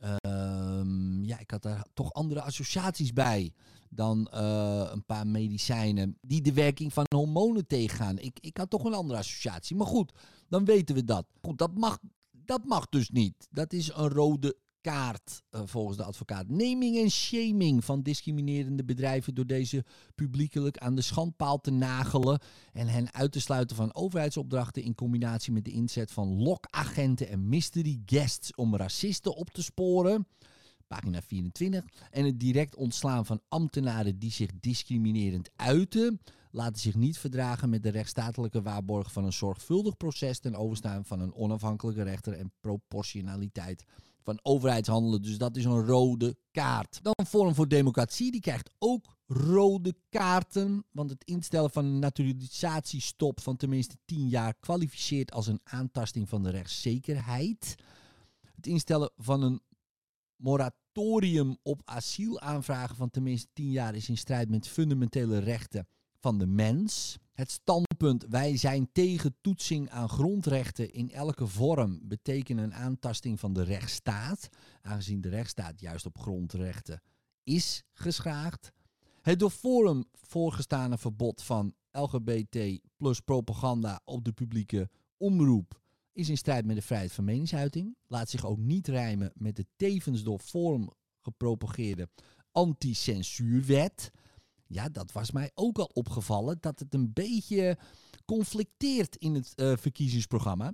Um, 0.00 1.24
ja, 1.24 1.38
ik 1.38 1.50
had 1.50 1.62
daar 1.62 1.86
toch 1.94 2.12
andere 2.12 2.40
associaties 2.42 3.12
bij 3.12 3.52
dan 3.88 4.30
uh, 4.34 4.88
een 4.92 5.04
paar 5.04 5.26
medicijnen 5.26 6.18
die 6.20 6.40
de 6.42 6.52
werking 6.52 6.92
van 6.92 7.04
hormonen 7.08 7.66
tegengaan. 7.66 8.18
Ik, 8.18 8.38
ik 8.40 8.56
had 8.56 8.70
toch 8.70 8.84
een 8.84 8.94
andere 8.94 9.18
associatie. 9.18 9.76
Maar 9.76 9.86
goed, 9.86 10.12
dan 10.48 10.64
weten 10.64 10.94
we 10.94 11.04
dat. 11.04 11.26
Goed, 11.42 11.58
dat 11.58 11.74
mag, 11.74 11.98
dat 12.30 12.64
mag 12.64 12.88
dus 12.88 13.10
niet. 13.10 13.48
Dat 13.50 13.72
is 13.72 13.92
een 13.94 14.08
rode 14.08 14.56
kaart 14.80 15.42
uh, 15.50 15.60
volgens 15.64 15.96
de 15.96 16.04
advocaat. 16.04 16.48
Naming 16.48 16.96
en 16.96 17.10
shaming 17.10 17.84
van 17.84 18.02
discriminerende 18.02 18.84
bedrijven 18.84 19.34
door 19.34 19.46
deze 19.46 19.84
publiekelijk 20.14 20.78
aan 20.78 20.94
de 20.94 21.02
schandpaal 21.02 21.60
te 21.60 21.70
nagelen 21.70 22.40
en 22.72 22.86
hen 22.86 23.12
uit 23.12 23.32
te 23.32 23.40
sluiten 23.40 23.76
van 23.76 23.94
overheidsopdrachten 23.94 24.82
in 24.82 24.94
combinatie 24.94 25.52
met 25.52 25.64
de 25.64 25.70
inzet 25.70 26.12
van 26.12 26.42
lokagenten 26.42 27.28
en 27.28 27.48
mystery 27.48 28.02
guests 28.06 28.54
om 28.54 28.76
racisten 28.76 29.36
op 29.36 29.50
te 29.50 29.62
sporen. 29.62 30.26
Pagina 30.86 31.22
24. 31.22 31.84
En 32.10 32.24
het 32.24 32.40
direct 32.40 32.76
ontslaan 32.76 33.26
van 33.26 33.40
ambtenaren 33.48 34.18
die 34.18 34.30
zich 34.30 34.50
discriminerend 34.60 35.50
uiten 35.56 36.20
laten 36.50 36.80
zich 36.80 36.94
niet 36.94 37.18
verdragen 37.18 37.70
met 37.70 37.82
de 37.82 37.88
rechtsstatelijke 37.88 38.62
waarborg 38.62 39.12
van 39.12 39.24
een 39.24 39.32
zorgvuldig 39.32 39.96
proces 39.96 40.38
ten 40.38 40.54
overstaan 40.54 41.04
van 41.04 41.20
een 41.20 41.34
onafhankelijke 41.34 42.02
rechter 42.02 42.32
en 42.32 42.52
proportionaliteit 42.60 43.84
van 44.22 44.38
overheidshandelen. 44.42 45.22
Dus 45.22 45.38
dat 45.38 45.56
is 45.56 45.64
een 45.64 45.86
rode 45.86 46.36
kaart. 46.50 46.98
Dan 47.02 47.26
Forum 47.26 47.54
voor 47.54 47.68
Democratie, 47.68 48.30
die 48.30 48.40
krijgt 48.40 48.70
ook 48.78 49.16
rode 49.26 49.94
kaarten. 50.08 50.84
Want 50.92 51.10
het 51.10 51.24
instellen 51.24 51.70
van 51.70 51.84
een 51.84 51.98
naturalisatiestop 51.98 53.40
van 53.40 53.56
tenminste 53.56 53.96
10 54.04 54.28
jaar 54.28 54.54
kwalificeert 54.60 55.32
als 55.32 55.46
een 55.46 55.60
aantasting 55.64 56.28
van 56.28 56.42
de 56.42 56.50
rechtszekerheid. 56.50 57.74
Het 58.54 58.66
instellen 58.66 59.10
van 59.16 59.42
een 59.42 59.60
moratorium 60.36 61.56
op 61.62 61.82
asielaanvragen 61.84 62.96
van 62.96 63.10
tenminste 63.10 63.48
10 63.52 63.70
jaar 63.70 63.94
is 63.94 64.08
in 64.08 64.18
strijd 64.18 64.48
met 64.48 64.68
fundamentele 64.68 65.38
rechten 65.38 65.86
van 66.18 66.38
de 66.38 66.46
mens. 66.46 67.18
Het 67.40 67.50
standpunt 67.50 68.26
wij 68.28 68.56
zijn 68.56 68.88
tegen 68.92 69.36
toetsing 69.40 69.90
aan 69.90 70.08
grondrechten 70.08 70.92
in 70.92 71.10
elke 71.10 71.46
vorm 71.46 72.00
betekent 72.02 72.60
een 72.60 72.74
aantasting 72.74 73.40
van 73.40 73.52
de 73.52 73.62
rechtsstaat, 73.62 74.48
aangezien 74.82 75.20
de 75.20 75.28
rechtsstaat 75.28 75.80
juist 75.80 76.06
op 76.06 76.18
grondrechten 76.18 77.02
is 77.44 77.82
geschaagd. 77.92 78.72
Het 79.20 79.38
door 79.38 79.50
Forum 79.50 80.04
voorgestane 80.12 80.98
verbod 80.98 81.42
van 81.42 81.74
LGBT 81.90 82.80
plus 82.96 83.20
propaganda 83.20 84.00
op 84.04 84.24
de 84.24 84.32
publieke 84.32 84.90
omroep 85.16 85.80
is 86.12 86.28
in 86.28 86.36
strijd 86.36 86.66
met 86.66 86.76
de 86.76 86.82
vrijheid 86.82 87.12
van 87.12 87.24
meningsuiting. 87.24 87.96
Laat 88.06 88.28
zich 88.28 88.46
ook 88.46 88.58
niet 88.58 88.88
rijmen 88.88 89.32
met 89.34 89.56
de 89.56 89.66
tevens 89.76 90.22
door 90.22 90.38
Forum 90.38 90.88
gepropageerde 91.20 92.08
anti-censuurwet. 92.52 94.10
Ja, 94.72 94.88
dat 94.88 95.12
was 95.12 95.30
mij 95.30 95.50
ook 95.54 95.78
al 95.78 95.90
opgevallen 95.92 96.56
dat 96.60 96.78
het 96.78 96.94
een 96.94 97.12
beetje 97.12 97.78
conflicteert 98.24 99.16
in 99.16 99.34
het 99.34 99.52
uh, 99.56 99.76
verkiezingsprogramma. 99.76 100.72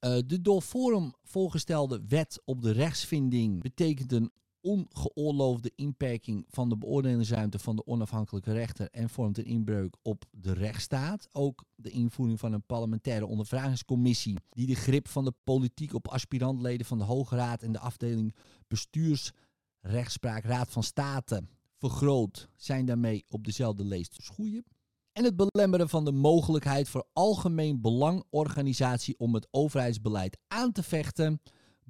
Uh, 0.00 0.18
de 0.26 0.40
door 0.40 0.60
Forum 0.60 1.12
voorgestelde 1.22 2.02
wet 2.08 2.42
op 2.44 2.62
de 2.62 2.70
rechtsvinding 2.70 3.62
betekent 3.62 4.12
een 4.12 4.32
ongeoorloofde 4.60 5.72
inperking 5.74 6.46
van 6.48 6.68
de 6.68 6.76
beoordelingsruimte 6.76 7.58
van 7.58 7.76
de 7.76 7.86
onafhankelijke 7.86 8.52
rechter 8.52 8.88
en 8.90 9.10
vormt 9.10 9.38
een 9.38 9.44
inbreuk 9.44 9.96
op 10.02 10.24
de 10.30 10.52
rechtsstaat. 10.52 11.28
Ook 11.32 11.64
de 11.74 11.90
invoering 11.90 12.38
van 12.38 12.52
een 12.52 12.66
parlementaire 12.66 13.26
ondervragingscommissie 13.26 14.36
die 14.50 14.66
de 14.66 14.74
grip 14.74 15.08
van 15.08 15.24
de 15.24 15.32
politiek 15.44 15.94
op 15.94 16.08
aspirantleden 16.08 16.86
van 16.86 16.98
de 16.98 17.04
Hoge 17.04 17.36
Raad 17.36 17.62
en 17.62 17.72
de 17.72 17.78
afdeling 17.78 18.34
bestuursrechtspraak 18.66 20.44
Raad 20.44 20.70
van 20.70 20.82
State 20.82 21.42
vergroot, 21.78 22.48
zijn 22.56 22.86
daarmee 22.86 23.24
op 23.28 23.44
dezelfde 23.44 23.84
leest 23.84 24.16
schoeien. 24.22 24.64
En 25.12 25.24
het 25.24 25.36
belemmeren 25.36 25.88
van 25.88 26.04
de 26.04 26.12
mogelijkheid 26.12 26.88
voor 26.88 27.08
algemeen 27.12 27.80
belangorganisatie 27.80 29.18
om 29.18 29.34
het 29.34 29.48
overheidsbeleid 29.50 30.38
aan 30.48 30.72
te 30.72 30.82
vechten 30.82 31.40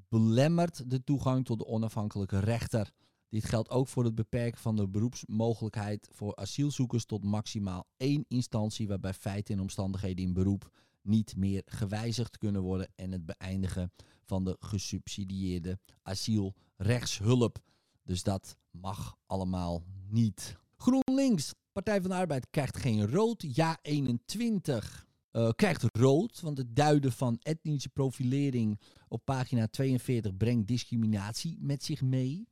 belemmert 0.08 0.90
de 0.90 1.04
toegang 1.04 1.44
tot 1.44 1.58
de 1.58 1.66
onafhankelijke 1.66 2.38
rechter. 2.38 2.90
Dit 3.28 3.44
geldt 3.44 3.70
ook 3.70 3.88
voor 3.88 4.04
het 4.04 4.14
beperken 4.14 4.60
van 4.60 4.76
de 4.76 4.88
beroepsmogelijkheid 4.88 6.08
voor 6.12 6.36
asielzoekers 6.36 7.04
tot 7.04 7.24
maximaal 7.24 7.86
één 7.96 8.24
instantie 8.28 8.88
waarbij 8.88 9.14
feiten 9.14 9.54
en 9.54 9.60
omstandigheden 9.60 10.24
in 10.24 10.32
beroep 10.32 10.70
niet 11.02 11.36
meer 11.36 11.62
gewijzigd 11.64 12.38
kunnen 12.38 12.62
worden 12.62 12.88
en 12.94 13.12
het 13.12 13.26
beëindigen 13.26 13.92
van 14.24 14.44
de 14.44 14.56
gesubsidieerde 14.58 15.78
asielrechtshulp. 16.02 17.58
Dus 18.02 18.22
dat 18.22 18.56
mag 18.80 19.16
allemaal 19.26 19.84
niet. 20.08 20.56
GroenLinks, 20.76 21.54
Partij 21.72 22.00
van 22.00 22.10
de 22.10 22.16
Arbeid, 22.16 22.46
krijgt 22.50 22.76
geen 22.76 23.10
rood. 23.10 23.44
Ja 23.54 23.78
21 23.82 25.06
uh, 25.32 25.50
krijgt 25.56 25.84
rood, 25.92 26.40
want 26.40 26.58
het 26.58 26.76
duiden 26.76 27.12
van 27.12 27.38
etnische 27.42 27.88
profilering 27.88 28.80
op 29.08 29.24
pagina 29.24 29.66
42 29.66 30.36
brengt 30.36 30.66
discriminatie 30.66 31.56
met 31.60 31.84
zich 31.84 32.02
mee. 32.02 32.48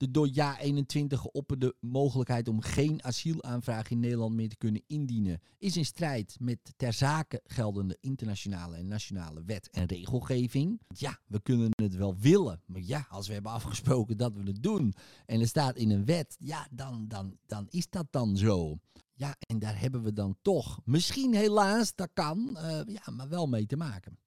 De 0.00 0.10
door 0.10 0.28
Ja 0.32 0.58
21 0.58 1.20
geopperde 1.20 1.74
mogelijkheid 1.80 2.48
om 2.48 2.60
geen 2.60 3.04
asielaanvraag 3.04 3.90
in 3.90 4.00
Nederland 4.00 4.34
meer 4.34 4.48
te 4.48 4.56
kunnen 4.56 4.82
indienen 4.86 5.40
is 5.58 5.76
in 5.76 5.84
strijd 5.84 6.36
met 6.38 6.58
ter 6.76 6.92
zake 6.92 7.40
geldende 7.44 7.96
internationale 8.00 8.76
en 8.76 8.86
nationale 8.86 9.42
wet 9.44 9.70
en 9.70 9.86
regelgeving. 9.86 10.80
Ja, 10.88 11.18
we 11.26 11.40
kunnen 11.42 11.70
het 11.74 11.94
wel 11.94 12.16
willen, 12.16 12.62
maar 12.66 12.80
ja, 12.80 13.06
als 13.08 13.26
we 13.26 13.32
hebben 13.32 13.52
afgesproken 13.52 14.16
dat 14.16 14.32
we 14.34 14.42
het 14.42 14.62
doen 14.62 14.94
en 15.26 15.40
er 15.40 15.48
staat 15.48 15.76
in 15.76 15.90
een 15.90 16.04
wet, 16.04 16.36
ja, 16.38 16.66
dan, 16.70 17.08
dan, 17.08 17.36
dan 17.46 17.66
is 17.70 17.90
dat 17.90 18.06
dan 18.10 18.36
zo. 18.36 18.78
Ja, 19.12 19.36
en 19.38 19.58
daar 19.58 19.80
hebben 19.80 20.02
we 20.02 20.12
dan 20.12 20.36
toch, 20.42 20.80
misschien 20.84 21.34
helaas, 21.34 21.94
dat 21.94 22.10
kan, 22.12 22.50
uh, 22.52 22.80
ja, 22.86 23.12
maar 23.12 23.28
wel 23.28 23.46
mee 23.46 23.66
te 23.66 23.76
maken. 23.76 24.18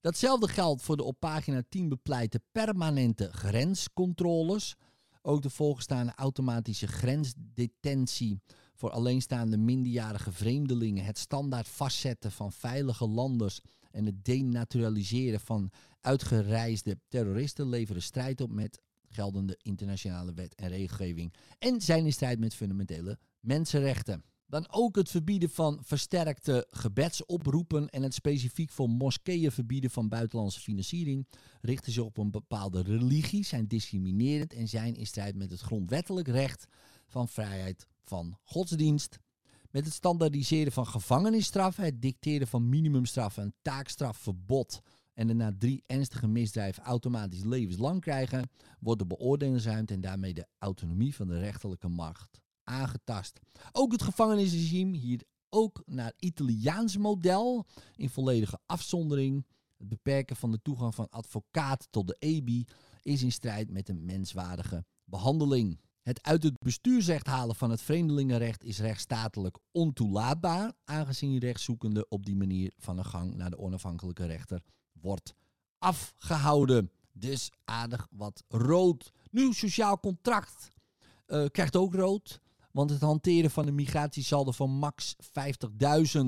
Datzelfde 0.00 0.48
geldt 0.48 0.82
voor 0.82 0.96
de 0.96 1.04
op 1.04 1.16
pagina 1.18 1.62
10 1.68 1.88
bepleite 1.88 2.40
permanente 2.52 3.28
grenscontroles. 3.32 4.76
Ook 5.22 5.42
de 5.42 5.50
voorgestaande 5.50 6.12
automatische 6.16 6.86
grensdetentie 6.86 8.40
voor 8.74 8.90
alleenstaande 8.90 9.56
minderjarige 9.56 10.32
vreemdelingen, 10.32 11.04
het 11.04 11.18
standaard 11.18 11.68
vastzetten 11.68 12.32
van 12.32 12.52
veilige 12.52 13.08
landers 13.08 13.60
en 13.90 14.06
het 14.06 14.24
denaturaliseren 14.24 15.40
van 15.40 15.70
uitgereisde 16.00 16.98
terroristen 17.08 17.68
leveren 17.68 18.02
strijd 18.02 18.40
op 18.40 18.50
met 18.50 18.80
geldende 19.08 19.58
internationale 19.62 20.34
wet 20.34 20.54
en 20.54 20.68
regelgeving 20.68 21.34
en 21.58 21.80
zijn 21.80 22.04
in 22.04 22.12
strijd 22.12 22.38
met 22.38 22.54
fundamentele 22.54 23.18
mensenrechten. 23.40 24.24
Dan 24.52 24.66
ook 24.70 24.96
het 24.96 25.10
verbieden 25.10 25.50
van 25.50 25.78
versterkte 25.82 26.66
gebedsoproepen 26.70 27.88
en 27.88 28.02
het 28.02 28.14
specifiek 28.14 28.70
voor 28.70 28.88
moskeeën 28.88 29.52
verbieden 29.52 29.90
van 29.90 30.08
buitenlandse 30.08 30.60
financiering 30.60 31.26
richten 31.60 31.92
zich 31.92 32.02
op 32.02 32.18
een 32.18 32.30
bepaalde 32.30 32.82
religie, 32.82 33.44
zijn 33.44 33.66
discriminerend 33.66 34.52
en 34.52 34.68
zijn 34.68 34.94
in 34.94 35.06
strijd 35.06 35.36
met 35.36 35.50
het 35.50 35.60
grondwettelijk 35.60 36.28
recht 36.28 36.66
van 37.06 37.28
vrijheid 37.28 37.86
van 38.04 38.38
godsdienst. 38.44 39.18
Met 39.70 39.84
het 39.84 39.94
standaardiseren 39.94 40.72
van 40.72 40.86
gevangenisstraffen, 40.86 41.84
het 41.84 42.02
dicteren 42.02 42.46
van 42.46 42.68
minimumstraffen, 42.68 43.42
een 43.42 43.54
taakstrafverbod 43.62 44.80
en 45.14 45.26
de 45.26 45.34
na 45.34 45.54
drie 45.58 45.82
ernstige 45.86 46.28
misdrijven 46.28 46.82
automatisch 46.82 47.44
levenslang 47.44 48.00
krijgen, 48.00 48.50
wordt 48.80 49.00
de 49.00 49.06
beoordelingsruimte 49.06 49.94
en 49.94 50.00
daarmee 50.00 50.34
de 50.34 50.46
autonomie 50.58 51.14
van 51.14 51.26
de 51.26 51.38
rechterlijke 51.38 51.88
macht 51.88 52.41
aangetast. 52.64 53.40
Ook 53.72 53.92
het 53.92 54.02
gevangenisregime 54.02 54.96
hier 54.96 55.22
ook 55.48 55.82
naar 55.86 56.12
Italiaans 56.18 56.96
model 56.96 57.66
in 57.96 58.10
volledige 58.10 58.58
afzondering. 58.66 59.46
Het 59.76 59.88
beperken 59.88 60.36
van 60.36 60.50
de 60.50 60.62
toegang 60.62 60.94
van 60.94 61.08
advocaat 61.10 61.88
tot 61.90 62.06
de 62.06 62.16
EBI 62.18 62.66
is 63.02 63.22
in 63.22 63.32
strijd 63.32 63.70
met 63.70 63.88
een 63.88 64.04
menswaardige 64.04 64.84
behandeling. 65.04 65.80
Het 66.02 66.22
uit 66.22 66.42
het 66.42 66.58
bestuursrecht 66.58 67.26
halen 67.26 67.56
van 67.56 67.70
het 67.70 67.82
vreemdelingenrecht 67.82 68.64
is 68.64 68.78
rechtsstatelijk 68.78 69.58
ontoelaatbaar, 69.70 70.72
aangezien 70.84 71.38
rechtszoekende 71.38 72.08
op 72.08 72.26
die 72.26 72.36
manier 72.36 72.72
van 72.78 72.98
een 72.98 73.04
gang 73.04 73.34
naar 73.34 73.50
de 73.50 73.58
onafhankelijke 73.58 74.26
rechter 74.26 74.62
wordt 74.92 75.34
afgehouden. 75.78 76.90
Dus 77.12 77.50
aardig 77.64 78.06
wat 78.10 78.44
rood. 78.48 79.12
Nu 79.30 79.52
sociaal 79.52 80.00
contract 80.00 80.68
uh, 81.26 81.46
krijgt 81.46 81.76
ook 81.76 81.94
rood. 81.94 82.40
Want 82.72 82.90
het 82.90 83.00
hanteren 83.00 83.50
van 83.50 83.66
een 83.66 83.74
migratiesaldo 83.74 84.50
van 84.50 84.70
max 84.70 85.16
50.000 85.22 86.20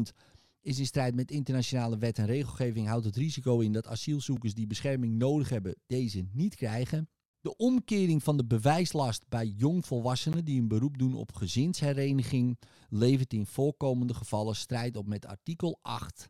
is 0.60 0.78
in 0.78 0.86
strijd 0.86 1.14
met 1.14 1.30
internationale 1.30 1.98
wet 1.98 2.18
en 2.18 2.26
regelgeving. 2.26 2.86
Houdt 2.88 3.04
het 3.04 3.16
risico 3.16 3.60
in 3.60 3.72
dat 3.72 3.86
asielzoekers 3.86 4.54
die 4.54 4.66
bescherming 4.66 5.18
nodig 5.18 5.48
hebben, 5.48 5.76
deze 5.86 6.26
niet 6.32 6.54
krijgen. 6.54 7.08
De 7.40 7.56
omkering 7.56 8.22
van 8.22 8.36
de 8.36 8.44
bewijslast 8.44 9.28
bij 9.28 9.46
jongvolwassenen 9.46 10.44
die 10.44 10.60
een 10.60 10.68
beroep 10.68 10.98
doen 10.98 11.14
op 11.14 11.32
gezinshereniging 11.32 12.58
levert 12.88 13.32
in 13.32 13.46
voorkomende 13.46 14.14
gevallen 14.14 14.56
strijd 14.56 14.96
op 14.96 15.06
met 15.06 15.26
artikel 15.26 15.78
8. 15.82 16.28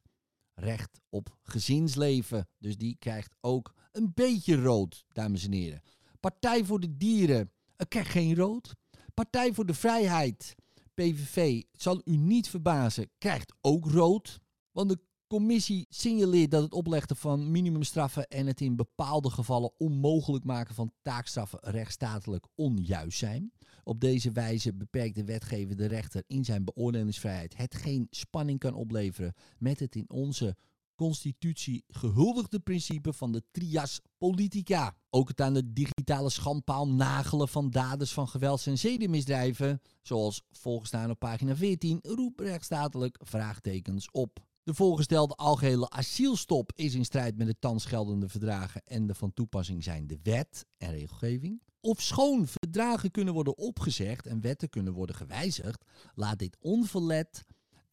Recht 0.55 1.01
op 1.09 1.37
gezinsleven. 1.43 2.49
Dus 2.59 2.77
die 2.77 2.97
krijgt 2.99 3.35
ook 3.41 3.75
een 3.93 4.11
beetje 4.15 4.63
rood, 4.63 5.05
dames 5.09 5.45
en 5.45 5.53
heren. 5.53 5.83
Partij 6.21 6.65
voor 6.65 6.81
de 6.81 6.97
Dieren 6.97 7.51
krijgt 7.89 8.11
geen 8.11 8.35
rood. 8.35 8.75
Partij 9.15 9.55
voor 9.55 9.67
de 9.67 9.75
Vrijheid, 9.75 10.55
PVV, 10.95 11.63
zal 11.73 12.01
u 12.05 12.17
niet 12.17 12.49
verbazen, 12.49 13.11
krijgt 13.19 13.55
ook 13.61 13.87
rood. 13.87 14.41
Want 14.73 14.89
de 14.89 14.99
commissie 15.27 15.87
signaleert 15.89 16.51
dat 16.51 16.63
het 16.63 16.73
opleggen 16.73 17.17
van 17.17 17.51
minimumstraffen 17.51 18.29
en 18.29 18.47
het 18.47 18.61
in 18.61 18.77
bepaalde 18.77 19.31
gevallen 19.31 19.73
onmogelijk 19.79 20.45
maken 20.45 20.75
van 20.75 20.93
taakstraffen 21.03 21.59
rechtsstatelijk 21.63 22.47
onjuist 22.55 23.19
zijn. 23.19 23.53
Op 23.83 24.01
deze 24.01 24.31
wijze 24.31 24.75
beperkt 24.75 25.15
de 25.15 25.25
wetgever 25.25 25.77
de 25.77 25.87
rechter 25.87 26.23
in 26.27 26.45
zijn 26.45 26.65
beoordelingsvrijheid, 26.65 27.57
hetgeen 27.57 28.07
spanning 28.11 28.59
kan 28.59 28.75
opleveren 28.75 29.35
met 29.59 29.81
het 29.81 29.95
in 29.95 30.11
onze 30.11 30.57
constitutie 30.95 31.85
gehuldigde 31.89 32.61
principe 32.61 33.13
van 33.13 33.33
de 33.33 33.43
trias 33.51 34.01
politica. 34.19 34.97
Ook 35.11 35.29
het 35.29 35.41
aan 35.41 35.55
de 35.55 35.73
digitale 35.73 36.31
schandpaal 36.31 36.89
nagelen 36.89 37.49
van 37.49 37.71
daders 37.71 38.13
van 38.13 38.29
gewelds- 38.29 38.67
en 38.67 38.79
zedenmisdrijven, 38.79 39.81
zoals 40.03 40.43
volgestaan 40.51 41.11
op 41.11 41.19
pagina 41.19 41.57
14, 41.57 41.99
roept 42.03 42.41
rechtsstatelijk 42.41 43.19
vraagtekens 43.23 44.11
op. 44.11 44.47
De 44.63 44.75
voorgestelde 44.75 45.35
algehele 45.35 45.91
asielstop 45.91 46.73
is 46.75 46.95
in 46.95 47.05
strijd 47.05 47.37
met 47.37 47.47
de 47.47 47.59
thans 47.59 47.85
geldende 47.85 48.29
verdragen 48.29 48.83
en 48.85 49.07
de 49.07 49.15
van 49.15 49.33
toepassing 49.33 49.85
zijnde 49.85 50.19
wet 50.23 50.67
en 50.77 50.91
regelgeving. 50.91 51.63
Of 51.81 52.01
schoon 52.01 52.47
verdragen 52.47 53.11
kunnen 53.11 53.35
worden 53.35 53.59
opgezegd 53.59 54.27
en 54.27 54.41
wetten 54.41 54.69
kunnen 54.69 54.93
worden 54.93 55.17
gewijzigd, 55.17 55.85
laat 56.15 56.39
dit 56.39 56.57
onverlet 56.61 57.45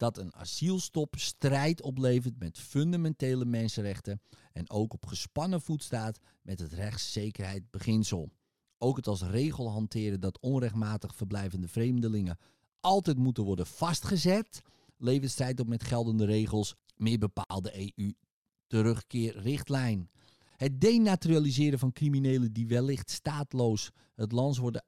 dat 0.02 0.18
een 0.18 0.34
asielstop 0.34 1.14
strijd 1.18 1.82
oplevert 1.82 2.38
met 2.38 2.58
fundamentele 2.58 3.44
mensenrechten 3.44 4.20
en 4.52 4.70
ook 4.70 4.92
op 4.92 5.06
gespannen 5.06 5.60
voet 5.60 5.82
staat 5.82 6.18
met 6.42 6.58
het 6.58 6.72
rechtszekerheid 6.72 7.70
beginsel. 7.70 8.30
Ook 8.78 8.96
het 8.96 9.06
als 9.06 9.22
regel 9.22 9.70
hanteren 9.70 10.20
dat 10.20 10.40
onrechtmatig 10.40 11.14
verblijvende 11.14 11.68
vreemdelingen 11.68 12.38
altijd 12.80 13.18
moeten 13.18 13.44
worden 13.44 13.66
vastgezet, 13.66 14.62
levert 14.96 15.30
strijd 15.30 15.60
op 15.60 15.66
met 15.66 15.84
geldende 15.84 16.24
regels, 16.24 16.74
meer 16.96 17.18
bepaalde 17.18 17.92
EU-terugkeerrichtlijn. 17.96 20.10
Het 20.56 20.80
denaturaliseren 20.80 21.78
van 21.78 21.92
criminelen 21.92 22.52
die 22.52 22.66
wellicht 22.66 23.10
staatloos 23.10 23.90
het 24.14 24.32
land 24.32 24.56
worden, 24.56 24.84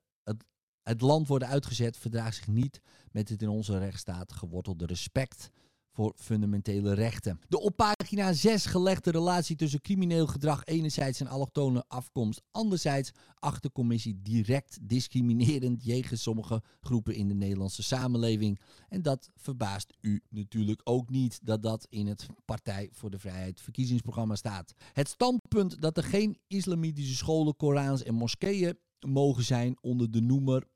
het 0.84 1.00
land 1.00 1.28
worden 1.28 1.48
uitgezet 1.48 1.96
verdraagt 1.96 2.36
zich 2.36 2.46
niet 2.46 2.80
met 3.10 3.28
het 3.28 3.42
in 3.42 3.48
onze 3.48 3.78
rechtsstaat 3.78 4.32
gewortelde 4.32 4.86
respect 4.86 5.50
voor 5.94 6.12
fundamentele 6.16 6.94
rechten. 6.94 7.40
De 7.48 7.60
op 7.60 7.76
pagina 7.76 8.32
6 8.32 8.66
gelegde 8.66 9.10
relatie 9.10 9.56
tussen 9.56 9.80
crimineel 9.80 10.26
gedrag 10.26 10.64
enerzijds 10.64 11.20
en 11.20 11.26
allochtone 11.26 11.84
afkomst 11.88 12.42
anderzijds 12.50 13.12
acht 13.34 13.62
de 13.62 13.72
commissie 13.72 14.20
direct 14.22 14.78
discriminerend 14.82 15.84
jegens 15.84 16.22
sommige 16.22 16.62
groepen 16.80 17.14
in 17.14 17.28
de 17.28 17.34
Nederlandse 17.34 17.82
samenleving. 17.82 18.60
En 18.88 19.02
dat 19.02 19.30
verbaast 19.36 19.96
u 20.00 20.22
natuurlijk 20.28 20.80
ook 20.84 21.10
niet 21.10 21.38
dat 21.42 21.62
dat 21.62 21.86
in 21.88 22.06
het 22.06 22.26
Partij 22.44 22.88
voor 22.92 23.10
de 23.10 23.18
Vrijheid 23.18 23.60
verkiezingsprogramma 23.60 24.34
staat. 24.34 24.74
Het 24.92 25.08
standpunt 25.08 25.80
dat 25.80 25.96
er 25.96 26.04
geen 26.04 26.38
islamitische 26.46 27.14
scholen, 27.16 27.56
Korans 27.56 28.02
en 28.02 28.14
moskeeën 28.14 28.78
mogen 29.06 29.44
zijn 29.44 29.76
onder 29.80 30.10
de 30.10 30.20
noemer 30.20 30.66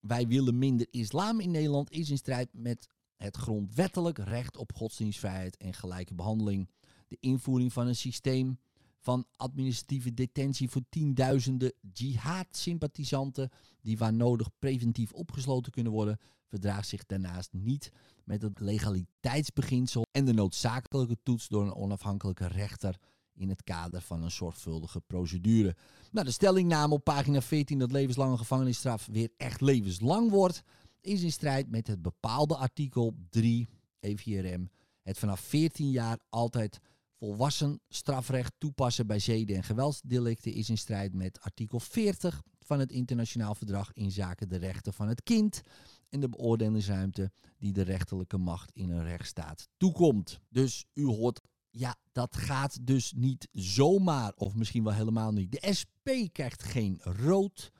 wij 0.00 0.26
willen 0.26 0.58
minder 0.58 0.86
islam 0.90 1.40
in 1.40 1.50
Nederland 1.50 1.90
is 1.90 2.10
in 2.10 2.18
strijd 2.18 2.48
met 2.52 2.86
het 3.16 3.36
grondwettelijk 3.36 4.18
recht 4.18 4.56
op 4.56 4.72
godsdienstvrijheid 4.72 5.56
en 5.56 5.74
gelijke 5.74 6.14
behandeling, 6.14 6.70
de 7.08 7.16
invoering 7.20 7.72
van 7.72 7.86
een 7.86 7.96
systeem 7.96 8.58
van 9.00 9.26
administratieve 9.36 10.14
detentie 10.14 10.70
voor 10.70 10.82
tienduizenden 10.88 11.72
jihad-sympathisanten 11.92 13.50
die 13.80 13.98
waar 13.98 14.12
nodig 14.12 14.48
preventief 14.58 15.12
opgesloten 15.12 15.72
kunnen 15.72 15.92
worden, 15.92 16.18
verdraagt 16.46 16.88
zich 16.88 17.06
daarnaast 17.06 17.52
niet 17.52 17.92
met 18.24 18.42
het 18.42 18.60
legaliteitsbeginsel 18.60 20.02
en 20.10 20.24
de 20.24 20.32
noodzakelijke 20.32 21.16
toets 21.22 21.48
door 21.48 21.62
een 21.62 21.74
onafhankelijke 21.74 22.46
rechter 22.46 22.98
in 23.38 23.48
het 23.48 23.64
kader 23.64 24.00
van 24.00 24.22
een 24.22 24.30
zorgvuldige 24.30 25.00
procedure. 25.00 25.76
Nou, 26.10 26.26
de 26.26 26.32
stellingname 26.32 26.94
op 26.94 27.04
pagina 27.04 27.40
14 27.40 27.78
dat 27.78 27.92
levenslange 27.92 28.36
gevangenisstraf 28.36 29.06
weer 29.06 29.30
echt 29.36 29.60
levenslang 29.60 30.30
wordt, 30.30 30.62
is 31.00 31.22
in 31.22 31.32
strijd 31.32 31.70
met 31.70 31.86
het 31.86 32.02
bepaalde 32.02 32.56
artikel 32.56 33.14
3 33.30 33.68
EVRM. 34.00 34.70
Het 35.02 35.18
vanaf 35.18 35.40
14 35.40 35.90
jaar 35.90 36.18
altijd 36.28 36.78
volwassen 37.18 37.80
strafrecht 37.88 38.52
toepassen 38.58 39.06
bij 39.06 39.18
zeden- 39.18 39.56
en 39.56 39.64
geweldsdelicten 39.64 40.52
is 40.52 40.70
in 40.70 40.78
strijd 40.78 41.14
met 41.14 41.40
artikel 41.40 41.80
40 41.80 42.42
van 42.58 42.78
het 42.78 42.92
internationaal 42.92 43.54
verdrag 43.54 43.92
in 43.92 44.10
zaken 44.10 44.48
de 44.48 44.56
rechten 44.56 44.92
van 44.92 45.08
het 45.08 45.22
kind 45.22 45.62
en 46.08 46.20
de 46.20 46.28
beoordelingsruimte 46.28 47.30
die 47.58 47.72
de 47.72 47.82
rechterlijke 47.82 48.38
macht 48.38 48.70
in 48.72 48.90
een 48.90 49.04
rechtsstaat 49.04 49.68
toekomt. 49.76 50.40
Dus 50.48 50.86
u 50.94 51.04
hoort, 51.04 51.40
ja, 51.70 51.96
dat 52.12 52.36
gaat 52.36 52.86
dus 52.86 53.12
niet 53.16 53.48
zomaar, 53.52 54.32
of 54.36 54.54
misschien 54.54 54.84
wel 54.84 54.92
helemaal 54.92 55.32
niet. 55.32 55.52
De 55.52 55.74
SP 55.78 56.08
krijgt 56.32 56.62
geen 56.62 57.00
rood. 57.02 57.72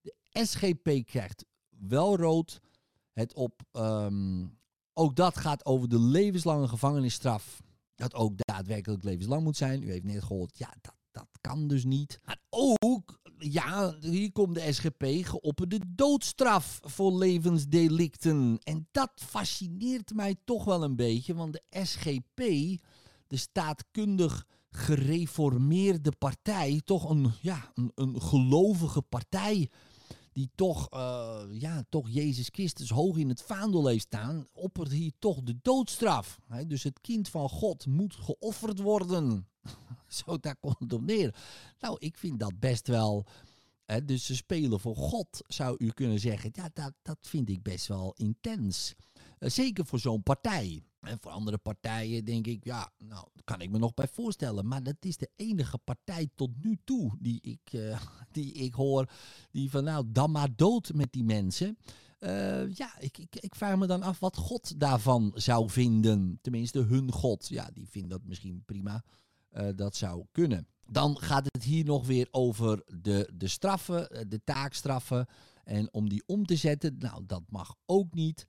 De 0.00 0.14
SGP 0.32 1.06
krijgt 1.06 1.44
wel 1.68 2.16
rood. 2.16 2.60
Het 3.12 3.34
op, 3.34 3.62
ehm, 3.72 4.46
ook 4.94 5.16
dat 5.16 5.36
gaat 5.36 5.64
over 5.64 5.88
de 5.88 5.98
levenslange 6.00 6.68
gevangenisstraf. 6.68 7.62
Dat 7.94 8.14
ook 8.14 8.32
daadwerkelijk 8.36 9.02
levenslang 9.02 9.42
moet 9.42 9.56
zijn. 9.56 9.82
U 9.82 9.90
heeft 9.90 10.04
net 10.04 10.22
gehoord, 10.22 10.58
ja, 10.58 10.74
dat, 10.80 10.94
dat 11.10 11.28
kan 11.40 11.68
dus 11.68 11.84
niet. 11.84 12.20
Maar 12.24 12.40
ook, 12.48 13.20
ja, 13.38 13.96
hier 14.00 14.32
komt 14.32 14.54
de 14.54 14.72
SGP 14.72 15.04
geopperde 15.22 15.80
doodstraf 15.88 16.80
voor 16.82 17.12
levensdelicten. 17.12 18.58
En 18.62 18.88
dat 18.90 19.12
fascineert 19.14 20.14
mij 20.14 20.36
toch 20.44 20.64
wel 20.64 20.82
een 20.82 20.96
beetje, 20.96 21.34
want 21.34 21.52
de 21.52 21.84
SGP, 21.84 22.40
de 23.30 23.36
staatkundig 23.36 24.46
gereformeerde 24.70 26.12
partij, 26.18 26.80
toch 26.84 27.10
een, 27.10 27.32
ja, 27.40 27.72
een, 27.74 27.92
een 27.94 28.22
gelovige 28.22 29.02
partij 29.02 29.70
die 30.32 30.50
toch, 30.54 30.94
uh, 30.94 31.42
ja, 31.50 31.84
toch 31.88 32.10
Jezus 32.10 32.48
Christus 32.52 32.90
hoog 32.90 33.16
in 33.16 33.28
het 33.28 33.42
vaandel 33.42 33.86
heeft 33.86 34.04
staan, 34.04 34.46
oppert 34.52 34.92
hier 34.92 35.12
toch 35.18 35.42
de 35.42 35.58
doodstraf. 35.62 36.38
dus 36.66 36.82
het 36.82 37.00
kind 37.00 37.28
van 37.28 37.48
God 37.48 37.86
moet 37.86 38.14
geofferd 38.14 38.78
worden. 38.78 39.48
Zo, 40.08 40.38
daar 40.38 40.56
komt 40.56 40.78
het 40.78 40.92
op 40.92 41.02
neer. 41.02 41.34
Nou, 41.78 41.96
ik 41.98 42.16
vind 42.16 42.40
dat 42.40 42.58
best 42.58 42.86
wel. 42.86 43.26
dus 44.04 44.24
ze 44.24 44.36
spelen 44.36 44.80
voor 44.80 44.96
God, 44.96 45.42
zou 45.46 45.74
u 45.78 45.90
kunnen 45.90 46.20
zeggen. 46.20 46.50
Ja, 46.52 46.70
dat, 46.72 46.92
dat 47.02 47.18
vind 47.20 47.48
ik 47.48 47.62
best 47.62 47.86
wel 47.86 48.12
intens. 48.16 48.94
Eh, 49.40 49.50
zeker 49.50 49.86
voor 49.86 49.98
zo'n 49.98 50.22
partij. 50.22 50.82
En 51.00 51.18
voor 51.20 51.30
andere 51.30 51.58
partijen 51.58 52.24
denk 52.24 52.46
ik, 52.46 52.64
ja, 52.64 52.92
nou, 52.98 53.28
kan 53.44 53.60
ik 53.60 53.70
me 53.70 53.78
nog 53.78 53.94
bij 53.94 54.08
voorstellen. 54.08 54.68
Maar 54.68 54.82
dat 54.82 54.96
is 55.00 55.16
de 55.16 55.30
enige 55.36 55.78
partij 55.78 56.28
tot 56.34 56.50
nu 56.62 56.78
toe 56.84 57.16
die 57.18 57.40
ik, 57.42 57.72
uh, 57.72 58.00
die 58.32 58.52
ik 58.52 58.74
hoor. 58.74 59.10
Die 59.50 59.70
van, 59.70 59.84
nou, 59.84 60.04
dan 60.08 60.30
maar 60.30 60.56
dood 60.56 60.92
met 60.94 61.12
die 61.12 61.24
mensen. 61.24 61.78
Uh, 62.18 62.74
ja, 62.74 62.98
ik, 62.98 63.18
ik, 63.18 63.36
ik, 63.36 63.54
vraag 63.54 63.76
me 63.76 63.86
dan 63.86 64.02
af 64.02 64.18
wat 64.18 64.36
God 64.36 64.80
daarvan 64.80 65.32
zou 65.34 65.70
vinden. 65.70 66.38
Tenminste, 66.42 66.78
hun 66.78 67.12
God. 67.12 67.48
Ja, 67.48 67.70
die 67.72 67.88
vindt 67.88 68.10
dat 68.10 68.24
misschien 68.24 68.62
prima. 68.66 69.04
Dat 69.74 69.96
zou 69.96 70.24
kunnen. 70.32 70.66
Dan 70.86 71.18
gaat 71.18 71.44
het 71.50 71.62
hier 71.62 71.84
nog 71.84 72.06
weer 72.06 72.28
over 72.30 72.82
de, 73.02 73.30
de 73.34 73.48
straffen, 73.48 74.28
de 74.28 74.40
taakstraffen. 74.44 75.26
En 75.64 75.92
om 75.92 76.08
die 76.08 76.22
om 76.26 76.46
te 76.46 76.56
zetten, 76.56 76.96
nou, 76.98 77.26
dat 77.26 77.42
mag 77.48 77.74
ook 77.86 78.14
niet. 78.14 78.46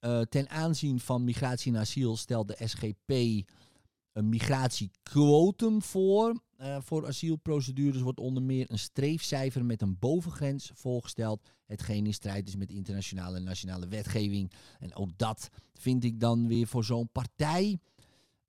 Uh, 0.00 0.20
ten 0.20 0.48
aanzien 0.48 1.00
van 1.00 1.24
migratie 1.24 1.72
en 1.72 1.80
asiel 1.80 2.16
stelt 2.16 2.48
de 2.48 2.66
SGP 2.66 3.12
een 4.12 4.28
migratiequotum 4.28 5.82
voor. 5.82 6.42
Uh, 6.60 6.76
voor 6.80 7.06
asielprocedures 7.06 8.00
wordt 8.00 8.20
onder 8.20 8.42
meer 8.42 8.70
een 8.70 8.78
streefcijfer 8.78 9.64
met 9.64 9.82
een 9.82 9.98
bovengrens 9.98 10.70
voorgesteld. 10.74 11.48
Hetgeen 11.66 12.06
in 12.06 12.14
strijd 12.14 12.48
is 12.48 12.56
met 12.56 12.70
internationale 12.70 13.36
en 13.36 13.44
nationale 13.44 13.88
wetgeving. 13.88 14.52
En 14.78 14.94
ook 14.94 15.10
dat 15.16 15.48
vind 15.74 16.04
ik 16.04 16.20
dan 16.20 16.48
weer 16.48 16.66
voor 16.66 16.84
zo'n 16.84 17.08
partij 17.12 17.78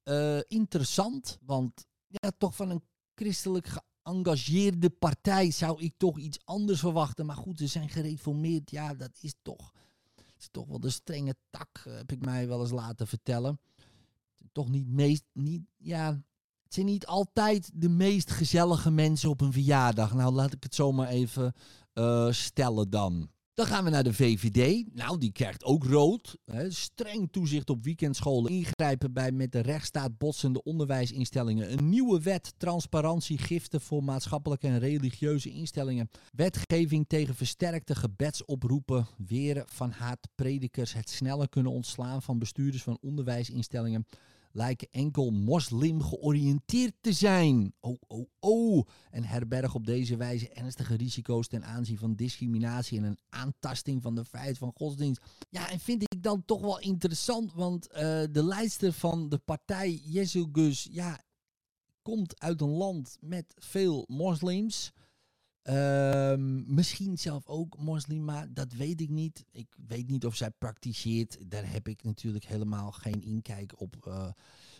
uh, 0.04 0.40
interessant. 0.48 1.38
Want 1.46 1.88
ja, 2.08 2.32
toch 2.38 2.56
van 2.56 2.70
een 2.70 2.84
christelijk 3.16 3.68
geëngageerde 4.04 4.90
partij 4.90 5.52
zou 5.52 5.82
ik 5.82 5.94
toch 5.98 6.18
iets 6.20 6.40
anders 6.46 6.80
verwachten. 6.80 7.26
Maar 7.26 7.36
goed, 7.36 7.58
ze 7.58 7.68
zijn 7.68 7.90
gereformeerd. 7.90 8.72
Ja, 8.72 8.94
dat 8.94 9.18
is 9.22 9.34
toch 9.42 9.74
is 10.39 10.47
toch 10.52 10.67
wel 10.67 10.80
de 10.80 10.89
strenge 10.89 11.36
tak, 11.49 11.84
eh, 11.86 11.95
heb 11.95 12.12
ik 12.12 12.25
mij 12.25 12.47
wel 12.47 12.62
eens 12.62 12.71
laten 12.71 13.08
vertellen. 13.08 13.60
Toch 14.52 14.69
niet 14.69 14.88
meest, 14.88 15.23
niet, 15.34 15.62
ja, 15.78 16.21
het 16.63 16.73
zijn 16.73 16.86
niet 16.86 17.06
altijd 17.06 17.71
de 17.73 17.89
meest 17.89 18.32
gezellige 18.32 18.91
mensen 18.91 19.30
op 19.30 19.41
een 19.41 19.54
verjaardag. 19.54 20.13
Nou, 20.13 20.34
laat 20.34 20.54
ik 20.54 20.63
het 20.63 20.75
zomaar 20.75 21.08
even 21.08 21.54
uh, 21.93 22.32
stellen 22.32 22.89
dan. 22.89 23.30
Dan 23.60 23.67
gaan 23.67 23.84
we 23.84 23.89
naar 23.89 24.04
de 24.04 24.13
VVD. 24.13 24.86
Nou, 24.93 25.17
die 25.17 25.32
krijgt 25.32 25.63
ook 25.63 25.84
rood. 25.84 26.38
Streng 26.67 27.32
toezicht 27.32 27.69
op 27.69 27.84
weekendscholen. 27.84 28.52
Ingrijpen 28.52 29.13
bij 29.13 29.32
met 29.32 29.52
de 29.52 29.60
rechtsstaat 29.60 30.17
botsende 30.17 30.63
onderwijsinstellingen. 30.63 31.72
Een 31.72 31.89
nieuwe 31.89 32.22
wet 32.22 32.54
transparantie 32.58 33.38
giften 33.38 33.82
voor 33.82 34.04
maatschappelijke 34.04 34.67
en 34.67 34.80
religieuze 34.80 35.50
instellingen. 35.50 36.10
Wetgeving 36.32 37.06
tegen 37.08 37.36
versterkte 37.36 37.95
gebedsoproepen. 37.95 39.08
Weren 39.28 39.65
van 39.67 39.91
haatpredikers. 39.91 40.93
Het 40.93 41.10
sneller 41.10 41.50
kunnen 41.50 41.72
ontslaan 41.72 42.22
van 42.22 42.39
bestuurders 42.39 42.84
van 42.84 42.98
onderwijsinstellingen 43.02 44.06
lijken 44.52 44.88
enkel 44.92 45.32
moslim 45.32 46.02
georiënteerd 46.02 46.94
te 47.02 47.14
zijn. 47.14 47.74
Oh, 47.80 47.98
oh, 48.08 48.26
oh. 48.40 48.88
En 49.12 49.24
herberg 49.24 49.76
op 49.76 49.86
deze 49.86 50.18
wijze 50.18 50.50
ernstige 50.50 50.96
risico's 50.96 51.48
ten 51.48 51.66
aanzien 51.66 51.98
van 51.98 52.16
discriminatie 52.16 52.98
en 52.98 53.04
een 53.04 53.20
aantasting 53.30 54.02
van 54.02 54.16
de 54.16 54.26
vrijheid 54.26 54.58
van 54.58 54.72
godsdienst. 54.76 55.22
Ja, 55.50 55.70
en 55.72 55.80
vind 55.80 56.02
ik 56.02 56.24
dan 56.24 56.46
toch 56.46 56.62
wel 56.62 56.80
interessant, 56.80 57.54
want 57.54 57.88
uh, 57.92 57.98
de 58.32 58.44
leidster 58.44 58.94
van 58.94 59.30
de 59.30 59.38
partij, 59.38 60.02
Jezus, 60.04 60.88
ja, 60.92 61.20
komt 62.02 62.40
uit 62.40 62.62
een 62.62 62.70
land 62.70 63.18
met 63.20 63.54
veel 63.58 64.06
moslims. 64.08 64.92
Um, 65.70 66.64
misschien 66.68 67.18
zelf 67.18 67.48
ook 67.48 67.78
moslim, 67.78 68.26
maar 68.26 68.54
dat 68.54 68.74
weet 68.74 69.02
ik 69.02 69.10
niet. 69.10 69.46
Ik 69.52 69.76
weet 69.88 70.10
niet 70.10 70.26
of 70.26 70.36
zij 70.36 70.52
praktiseert. 70.52 71.38
Daar 71.48 71.72
heb 71.72 71.88
ik 71.88 72.04
natuurlijk 72.04 72.46
helemaal 72.46 72.92
geen 72.92 73.22
inkijk 73.22 73.82
op 73.82 73.96
uh, 74.08 74.28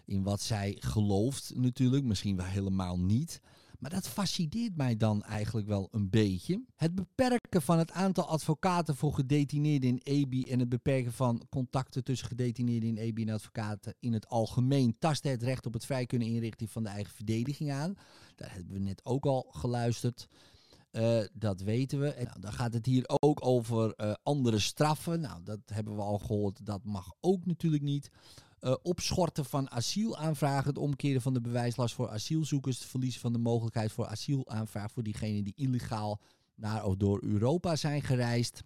in 0.06 0.23
wat 0.23 0.41
zij 0.41 0.78
gelooft 0.80 1.56
natuurlijk. 1.56 2.04
Misschien 2.04 2.36
wel 2.36 2.45
helemaal 2.45 2.99
niet. 2.99 3.41
Maar 3.80 3.89
dat 3.89 4.08
fascineert 4.08 4.75
mij 4.75 4.97
dan 4.97 5.23
eigenlijk 5.23 5.67
wel 5.67 5.88
een 5.91 6.10
beetje. 6.10 6.63
Het 6.75 6.95
beperken 6.95 7.62
van 7.62 7.78
het 7.78 7.91
aantal 7.91 8.28
advocaten 8.28 8.95
voor 8.95 9.13
gedetineerden 9.13 9.89
in 9.89 9.99
EBI 10.04 10.43
en 10.43 10.60
het 10.60 10.69
beperken 10.69 11.13
van 11.13 11.45
contacten 11.49 12.04
tussen 12.04 12.28
gedetineerden 12.28 12.89
in 12.89 12.97
EBI 12.97 13.21
en 13.21 13.34
advocaten 13.34 13.95
in 13.99 14.13
het 14.13 14.28
algemeen 14.28 14.95
tast 14.99 15.23
het 15.23 15.43
recht 15.43 15.65
op 15.65 15.73
het 15.73 15.86
vrij 15.86 16.06
kunnen 16.06 16.28
inrichten 16.28 16.67
van 16.67 16.84
de 16.84 16.89
eigen 16.89 17.13
verdediging 17.13 17.71
aan. 17.71 17.95
Daar 18.36 18.54
hebben 18.54 18.73
we 18.73 18.80
net 18.80 19.06
ook 19.06 19.25
al 19.25 19.47
geluisterd. 19.52 20.28
Uh, 20.91 21.19
dat 21.34 21.62
weten 21.62 21.99
we. 21.99 22.10
En 22.10 22.25
nou, 22.25 22.39
dan 22.39 22.54
gaat 22.54 22.73
het 22.73 22.86
hier 22.86 23.04
ook 23.06 23.45
over 23.45 23.93
uh, 23.97 24.13
andere 24.23 24.60
straffen. 24.60 25.19
Nou, 25.19 25.43
dat 25.43 25.60
hebben 25.65 25.95
we 25.95 26.02
al 26.02 26.17
gehoord. 26.19 26.65
Dat 26.65 26.84
mag 26.84 27.13
ook 27.19 27.45
natuurlijk 27.45 27.84
niet. 27.84 28.10
Uh, 28.62 28.75
opschorten 28.82 29.45
van 29.45 29.71
asielaanvragen, 29.71 30.67
het 30.67 30.78
omkeren 30.78 31.21
van 31.21 31.34
de 31.34 31.41
bewijslast 31.41 31.95
voor 31.95 32.10
asielzoekers, 32.10 32.80
het 32.80 32.88
verliezen 32.88 33.21
van 33.21 33.34
de 33.34 33.39
mogelijkheid 33.39 33.91
voor 33.91 34.06
asielaanvraag 34.06 34.91
voor 34.91 35.04
diegenen 35.04 35.43
die 35.43 35.54
illegaal 35.56 36.19
naar 36.56 36.86
of 36.86 36.95
door 36.95 37.23
Europa 37.23 37.75
zijn 37.75 38.02
gereisd. 38.02 38.63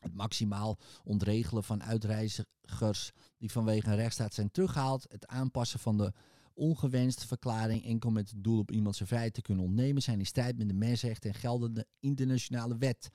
Het 0.00 0.14
maximaal 0.14 0.78
ontregelen 1.04 1.64
van 1.64 1.82
uitreizigers 1.82 3.12
die 3.38 3.50
vanwege 3.50 3.88
een 3.88 3.96
rechtsstaat 3.96 4.34
zijn 4.34 4.50
teruggehaald. 4.50 5.06
Het 5.08 5.26
aanpassen 5.26 5.80
van 5.80 5.96
de 5.96 6.12
ongewenste 6.58 7.26
verklaring 7.26 7.84
enkel 7.84 8.10
met 8.10 8.30
het 8.30 8.44
doel 8.44 8.58
op 8.58 8.70
iemand 8.70 8.96
zijn 8.96 9.08
vrijheid 9.08 9.34
te 9.34 9.42
kunnen 9.42 9.64
ontnemen 9.64 10.02
zijn 10.02 10.18
in 10.18 10.26
strijd 10.26 10.58
met 10.58 10.68
de 10.68 10.74
mensenrechten 10.74 11.30
en 11.30 11.40
geldende 11.40 11.86
internationale 12.00 12.76
wet. 12.78 13.10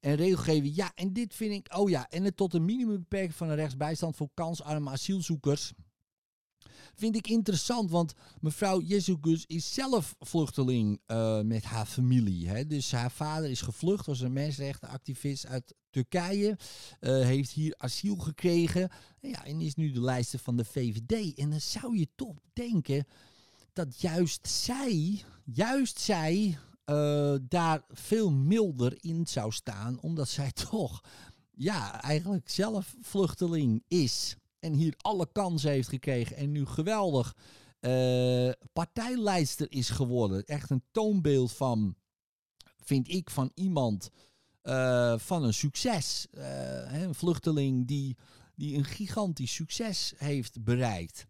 En 0.00 0.14
regelgeving, 0.14 0.76
ja, 0.76 0.92
en 0.94 1.12
dit 1.12 1.34
vind 1.34 1.52
ik, 1.52 1.76
oh 1.76 1.88
ja, 1.88 2.08
en 2.08 2.24
het 2.24 2.36
tot 2.36 2.54
een 2.54 2.64
minimum 2.64 2.98
beperken 2.98 3.34
van 3.34 3.48
een 3.48 3.56
rechtsbijstand 3.56 4.16
voor 4.16 4.28
kansarme 4.34 4.90
asielzoekers 4.90 5.72
vind 6.94 7.16
ik 7.16 7.28
interessant, 7.28 7.90
want 7.90 8.12
mevrouw 8.40 8.80
Jezus 8.80 9.44
is 9.46 9.74
zelf 9.74 10.16
vluchteling 10.18 11.00
uh, 11.06 11.40
met 11.40 11.64
haar 11.64 11.86
familie. 11.86 12.48
Hè? 12.48 12.66
Dus 12.66 12.92
haar 12.92 13.10
vader 13.10 13.50
is 13.50 13.60
gevlucht, 13.60 14.06
was 14.06 14.20
een 14.20 14.32
mensenrechtenactivist 14.32 15.46
uit 15.46 15.74
Turkije, 15.90 16.58
uh, 17.00 17.22
heeft 17.22 17.50
hier 17.50 17.74
asiel 17.76 18.16
gekregen 18.16 18.90
ja, 19.20 19.44
en 19.44 19.60
is 19.60 19.74
nu 19.74 19.92
de 19.92 20.00
lijster 20.00 20.38
van 20.38 20.56
de 20.56 20.64
VVD. 20.64 21.38
En 21.38 21.50
dan 21.50 21.60
zou 21.60 21.98
je 21.98 22.08
toch 22.14 22.36
denken 22.52 23.06
dat 23.72 24.00
juist 24.00 24.48
zij, 24.48 25.22
juist 25.44 26.00
zij, 26.00 26.58
uh, 26.86 27.34
daar 27.42 27.82
veel 27.88 28.30
milder 28.30 28.96
in 29.00 29.26
zou 29.26 29.52
staan, 29.52 30.00
omdat 30.00 30.28
zij 30.28 30.52
toch 30.70 31.00
ja, 31.50 32.02
eigenlijk 32.02 32.48
zelf 32.50 32.96
vluchteling 33.00 33.84
is 33.88 34.36
en 34.58 34.72
hier 34.72 34.94
alle 34.96 35.28
kansen 35.32 35.70
heeft 35.70 35.88
gekregen 35.88 36.36
en 36.36 36.52
nu 36.52 36.66
geweldig 36.66 37.36
uh, 37.80 38.52
is 39.68 39.90
geworden. 39.90 40.44
Echt 40.44 40.70
een 40.70 40.84
toonbeeld 40.90 41.52
van, 41.52 41.94
vind 42.76 43.08
ik, 43.08 43.30
van 43.30 43.50
iemand 43.54 44.10
uh, 44.62 45.18
van 45.18 45.44
een 45.44 45.54
succes. 45.54 46.26
Uh, 46.32 47.02
een 47.02 47.14
vluchteling 47.14 47.86
die, 47.86 48.16
die 48.54 48.76
een 48.76 48.84
gigantisch 48.84 49.54
succes 49.54 50.12
heeft 50.16 50.62
bereikt. 50.62 51.26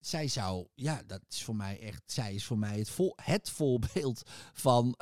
Zij 0.00 0.28
zou, 0.28 0.66
ja, 0.74 1.02
dat 1.06 1.20
is 1.28 1.42
voor 1.42 1.56
mij 1.56 1.80
echt, 1.80 2.02
zij 2.06 2.34
is 2.34 2.44
voor 2.44 2.58
mij 2.58 2.78
het, 2.78 2.90
vol, 2.90 3.12
het 3.22 3.50
voorbeeld 3.50 4.22
van 4.52 4.94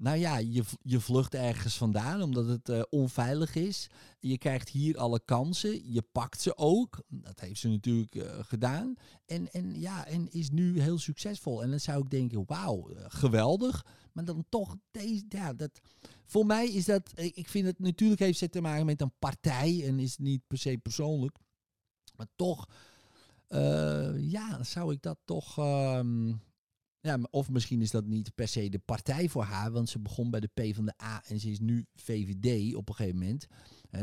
nou 0.00 0.18
ja, 0.18 0.36
je, 0.36 0.64
je 0.82 1.00
vlucht 1.00 1.34
ergens 1.34 1.76
vandaan 1.76 2.22
omdat 2.22 2.46
het 2.46 2.68
uh, 2.68 2.82
onveilig 2.90 3.54
is. 3.54 3.90
Je 4.18 4.38
krijgt 4.38 4.68
hier 4.68 4.98
alle 4.98 5.20
kansen. 5.24 5.92
Je 5.92 6.02
pakt 6.12 6.40
ze 6.40 6.56
ook. 6.56 7.02
Dat 7.08 7.40
heeft 7.40 7.60
ze 7.60 7.68
natuurlijk 7.68 8.14
uh, 8.14 8.38
gedaan. 8.40 8.94
En, 9.26 9.52
en 9.52 9.80
ja, 9.80 10.06
en 10.06 10.30
is 10.30 10.50
nu 10.50 10.80
heel 10.80 10.98
succesvol. 10.98 11.62
En 11.62 11.70
dan 11.70 11.80
zou 11.80 12.02
ik 12.02 12.10
denken, 12.10 12.44
wauw, 12.46 12.90
uh, 12.90 12.96
geweldig. 13.08 13.86
Maar 14.12 14.24
dan 14.24 14.44
toch, 14.48 14.76
deze, 14.90 15.24
ja, 15.28 15.52
dat, 15.52 15.80
voor 16.24 16.46
mij 16.46 16.68
is 16.68 16.84
dat, 16.84 17.12
ik 17.14 17.48
vind 17.48 17.66
het 17.66 17.78
natuurlijk 17.78 18.20
heeft 18.20 18.40
het 18.40 18.52
te 18.52 18.60
maken 18.60 18.86
met 18.86 19.00
een 19.00 19.12
partij 19.18 19.86
en 19.86 19.98
is 19.98 20.16
niet 20.16 20.46
per 20.46 20.58
se 20.58 20.78
persoonlijk. 20.78 21.36
Maar 22.16 22.28
toch, 22.36 22.68
ja, 24.18 24.62
zou 24.62 24.92
ik 24.92 25.02
dat 25.02 25.18
toch... 25.24 25.58
Uh, 25.58 26.00
ja, 27.00 27.18
of 27.30 27.50
misschien 27.50 27.80
is 27.80 27.90
dat 27.90 28.06
niet 28.06 28.34
per 28.34 28.48
se 28.48 28.68
de 28.68 28.78
partij 28.78 29.28
voor 29.28 29.42
haar, 29.42 29.72
want 29.72 29.88
ze 29.88 29.98
begon 29.98 30.30
bij 30.30 30.40
de 30.40 30.50
P 30.54 30.74
van 30.74 30.84
de 30.84 30.94
A 31.02 31.22
en 31.26 31.40
ze 31.40 31.50
is 31.50 31.60
nu 31.60 31.86
VVD 31.94 32.74
op 32.74 32.88
een 32.88 32.94
gegeven 32.94 33.18
moment. 33.18 33.46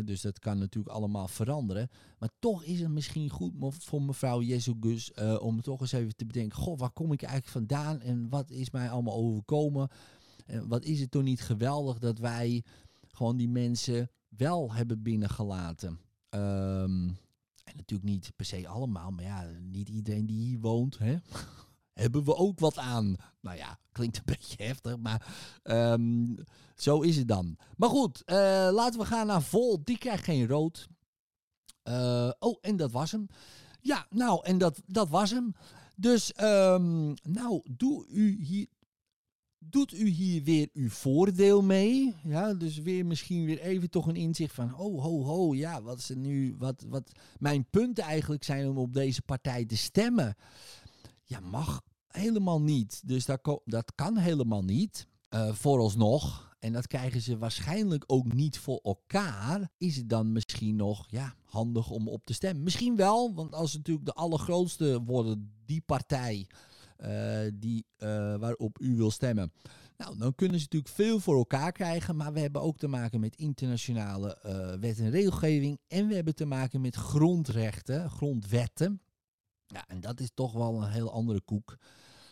dus 0.05 0.21
dat 0.21 0.39
kan 0.39 0.57
natuurlijk 0.57 0.95
allemaal 0.95 1.27
veranderen. 1.27 1.89
Maar 2.19 2.29
toch 2.39 2.63
is 2.63 2.79
het 2.79 2.89
misschien 2.89 3.29
goed 3.29 3.53
voor 3.79 4.01
mevrouw 4.01 4.41
Jezus 4.41 5.11
uh, 5.15 5.37
om 5.41 5.61
toch 5.61 5.81
eens 5.81 5.91
even 5.91 6.15
te 6.15 6.25
bedenken: 6.25 6.57
Goh, 6.57 6.79
waar 6.79 6.91
kom 6.91 7.11
ik 7.11 7.21
eigenlijk 7.21 7.51
vandaan 7.51 8.01
en 8.01 8.29
wat 8.29 8.49
is 8.49 8.69
mij 8.69 8.89
allemaal 8.89 9.15
overkomen? 9.15 9.89
En 10.45 10.67
wat 10.67 10.83
is 10.83 10.99
het 10.99 11.11
toch 11.11 11.23
niet 11.23 11.41
geweldig 11.41 11.99
dat 11.99 12.19
wij 12.19 12.63
gewoon 13.11 13.37
die 13.37 13.49
mensen 13.49 14.11
wel 14.27 14.73
hebben 14.73 15.01
binnengelaten? 15.01 15.99
Um, 16.29 17.17
en 17.63 17.75
natuurlijk 17.75 18.09
niet 18.09 18.31
per 18.35 18.45
se 18.45 18.67
allemaal, 18.67 19.11
maar 19.11 19.23
ja, 19.23 19.45
niet 19.61 19.89
iedereen 19.89 20.25
die 20.25 20.45
hier 20.45 20.59
woont. 20.59 20.97
Hè? 20.97 21.17
Hebben 21.97 22.23
we 22.23 22.35
ook 22.35 22.59
wat 22.59 22.77
aan. 22.77 23.15
Nou 23.41 23.57
ja, 23.57 23.79
klinkt 23.91 24.17
een 24.17 24.23
beetje 24.37 24.63
heftig, 24.63 24.97
maar 24.97 25.27
um, 25.63 26.35
zo 26.75 27.01
is 27.01 27.17
het 27.17 27.27
dan. 27.27 27.57
Maar 27.77 27.89
goed, 27.89 28.23
uh, 28.25 28.35
laten 28.71 28.99
we 28.99 29.05
gaan 29.05 29.27
naar 29.27 29.41
Vol. 29.41 29.83
Die 29.83 29.97
krijgt 29.97 30.23
geen 30.23 30.47
rood. 30.47 30.87
Uh, 31.83 32.31
oh, 32.39 32.57
en 32.61 32.77
dat 32.77 32.91
was 32.91 33.11
hem. 33.11 33.27
Ja, 33.81 34.07
nou, 34.09 34.45
en 34.45 34.57
dat, 34.57 34.81
dat 34.85 35.09
was 35.09 35.29
hem. 35.31 35.55
Dus, 35.95 36.33
um, 36.41 37.13
nou, 37.23 37.61
u 38.09 38.43
hier, 38.43 38.67
doet 39.57 39.93
u 39.93 40.07
hier 40.07 40.43
weer 40.43 40.69
uw 40.73 40.89
voordeel 40.89 41.63
mee? 41.63 42.15
Ja, 42.23 42.53
dus 42.53 42.77
weer 42.77 43.05
misschien 43.05 43.45
weer 43.45 43.59
even 43.59 43.89
toch 43.89 44.07
een 44.07 44.15
inzicht 44.15 44.53
van, 44.53 44.75
oh, 44.75 45.03
ho, 45.03 45.23
ho, 45.23 45.53
ja, 45.53 45.81
wat 45.81 45.97
is 45.97 46.09
er 46.09 46.17
nu, 46.17 46.55
wat, 46.57 46.85
wat 46.87 47.11
mijn 47.39 47.65
punten 47.69 48.03
eigenlijk 48.03 48.43
zijn 48.43 48.67
om 48.67 48.77
op 48.77 48.93
deze 48.93 49.21
partij 49.21 49.65
te 49.65 49.77
stemmen. 49.77 50.35
Ja, 51.27 51.39
mag 51.39 51.81
helemaal 52.07 52.61
niet. 52.61 53.01
Dus 53.05 53.25
dat, 53.65 53.91
kan 53.95 54.17
helemaal 54.17 54.63
niet. 54.63 55.07
Uh, 55.29 55.53
vooralsnog. 55.53 56.55
En 56.59 56.73
dat 56.73 56.87
krijgen 56.87 57.21
ze 57.21 57.37
waarschijnlijk 57.37 58.03
ook 58.07 58.33
niet 58.33 58.59
voor 58.59 58.79
elkaar. 58.83 59.69
Is 59.77 59.95
het 59.95 60.09
dan 60.09 60.31
misschien 60.31 60.75
nog 60.75 61.05
ja, 61.09 61.35
handig 61.45 61.89
om 61.89 62.07
op 62.07 62.25
te 62.25 62.33
stemmen? 62.33 62.63
Misschien 62.63 62.95
wel, 62.95 63.33
want 63.33 63.53
als 63.53 63.73
natuurlijk 63.73 64.05
de 64.05 64.13
allergrootste 64.13 65.03
worden, 65.03 65.53
die 65.65 65.81
partij 65.85 66.47
uh, 66.99 67.39
die, 67.53 67.85
uh, 67.97 68.35
waarop 68.35 68.79
u 68.81 68.95
wil 68.95 69.11
stemmen. 69.11 69.51
Nou, 69.97 70.17
dan 70.17 70.35
kunnen 70.35 70.59
ze 70.59 70.63
natuurlijk 70.63 70.93
veel 70.93 71.19
voor 71.19 71.37
elkaar 71.37 71.71
krijgen. 71.71 72.15
Maar 72.15 72.33
we 72.33 72.39
hebben 72.39 72.61
ook 72.61 72.77
te 72.77 72.87
maken 72.87 73.19
met 73.19 73.35
internationale 73.35 74.37
wet 74.79 74.99
en 74.99 75.09
regelgeving. 75.09 75.79
En 75.87 76.07
we 76.07 76.15
hebben 76.15 76.35
te 76.35 76.45
maken 76.45 76.81
met 76.81 76.95
grondrechten, 76.95 78.09
grondwetten. 78.09 79.01
Ja, 79.67 79.87
en 79.87 79.99
dat 79.99 80.19
is 80.19 80.29
toch 80.33 80.53
wel 80.53 80.81
een 80.81 80.89
heel 80.89 81.11
andere 81.11 81.41
koek. 81.41 81.77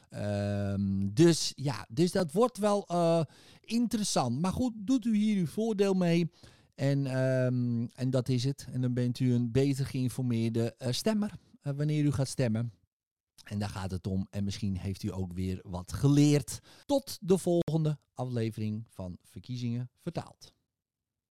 Um, 0.09 1.13
dus 1.13 1.51
ja, 1.55 1.85
dus 1.89 2.11
dat 2.11 2.31
wordt 2.31 2.57
wel 2.57 2.85
uh, 2.91 3.21
interessant. 3.59 4.41
Maar 4.41 4.51
goed, 4.51 4.73
doet 4.75 5.05
u 5.05 5.15
hier 5.15 5.37
uw 5.37 5.47
voordeel 5.47 5.93
mee. 5.93 6.31
En, 6.75 7.17
um, 7.17 7.89
en 7.93 8.09
dat 8.09 8.29
is 8.29 8.43
het. 8.43 8.67
En 8.71 8.81
dan 8.81 8.93
bent 8.93 9.19
u 9.19 9.33
een 9.33 9.51
beter 9.51 9.85
geïnformeerde 9.85 10.75
uh, 10.77 10.91
stemmer 10.91 11.31
uh, 11.63 11.73
wanneer 11.73 12.03
u 12.03 12.11
gaat 12.11 12.27
stemmen. 12.27 12.73
En 13.43 13.59
daar 13.59 13.69
gaat 13.69 13.91
het 13.91 14.07
om. 14.07 14.27
En 14.29 14.43
misschien 14.43 14.77
heeft 14.77 15.03
u 15.03 15.13
ook 15.13 15.33
weer 15.33 15.59
wat 15.63 15.93
geleerd. 15.93 16.59
Tot 16.85 17.17
de 17.21 17.37
volgende 17.37 17.97
aflevering 18.13 18.85
van 18.89 19.17
Verkiezingen 19.23 19.89
Vertaald. 19.97 20.54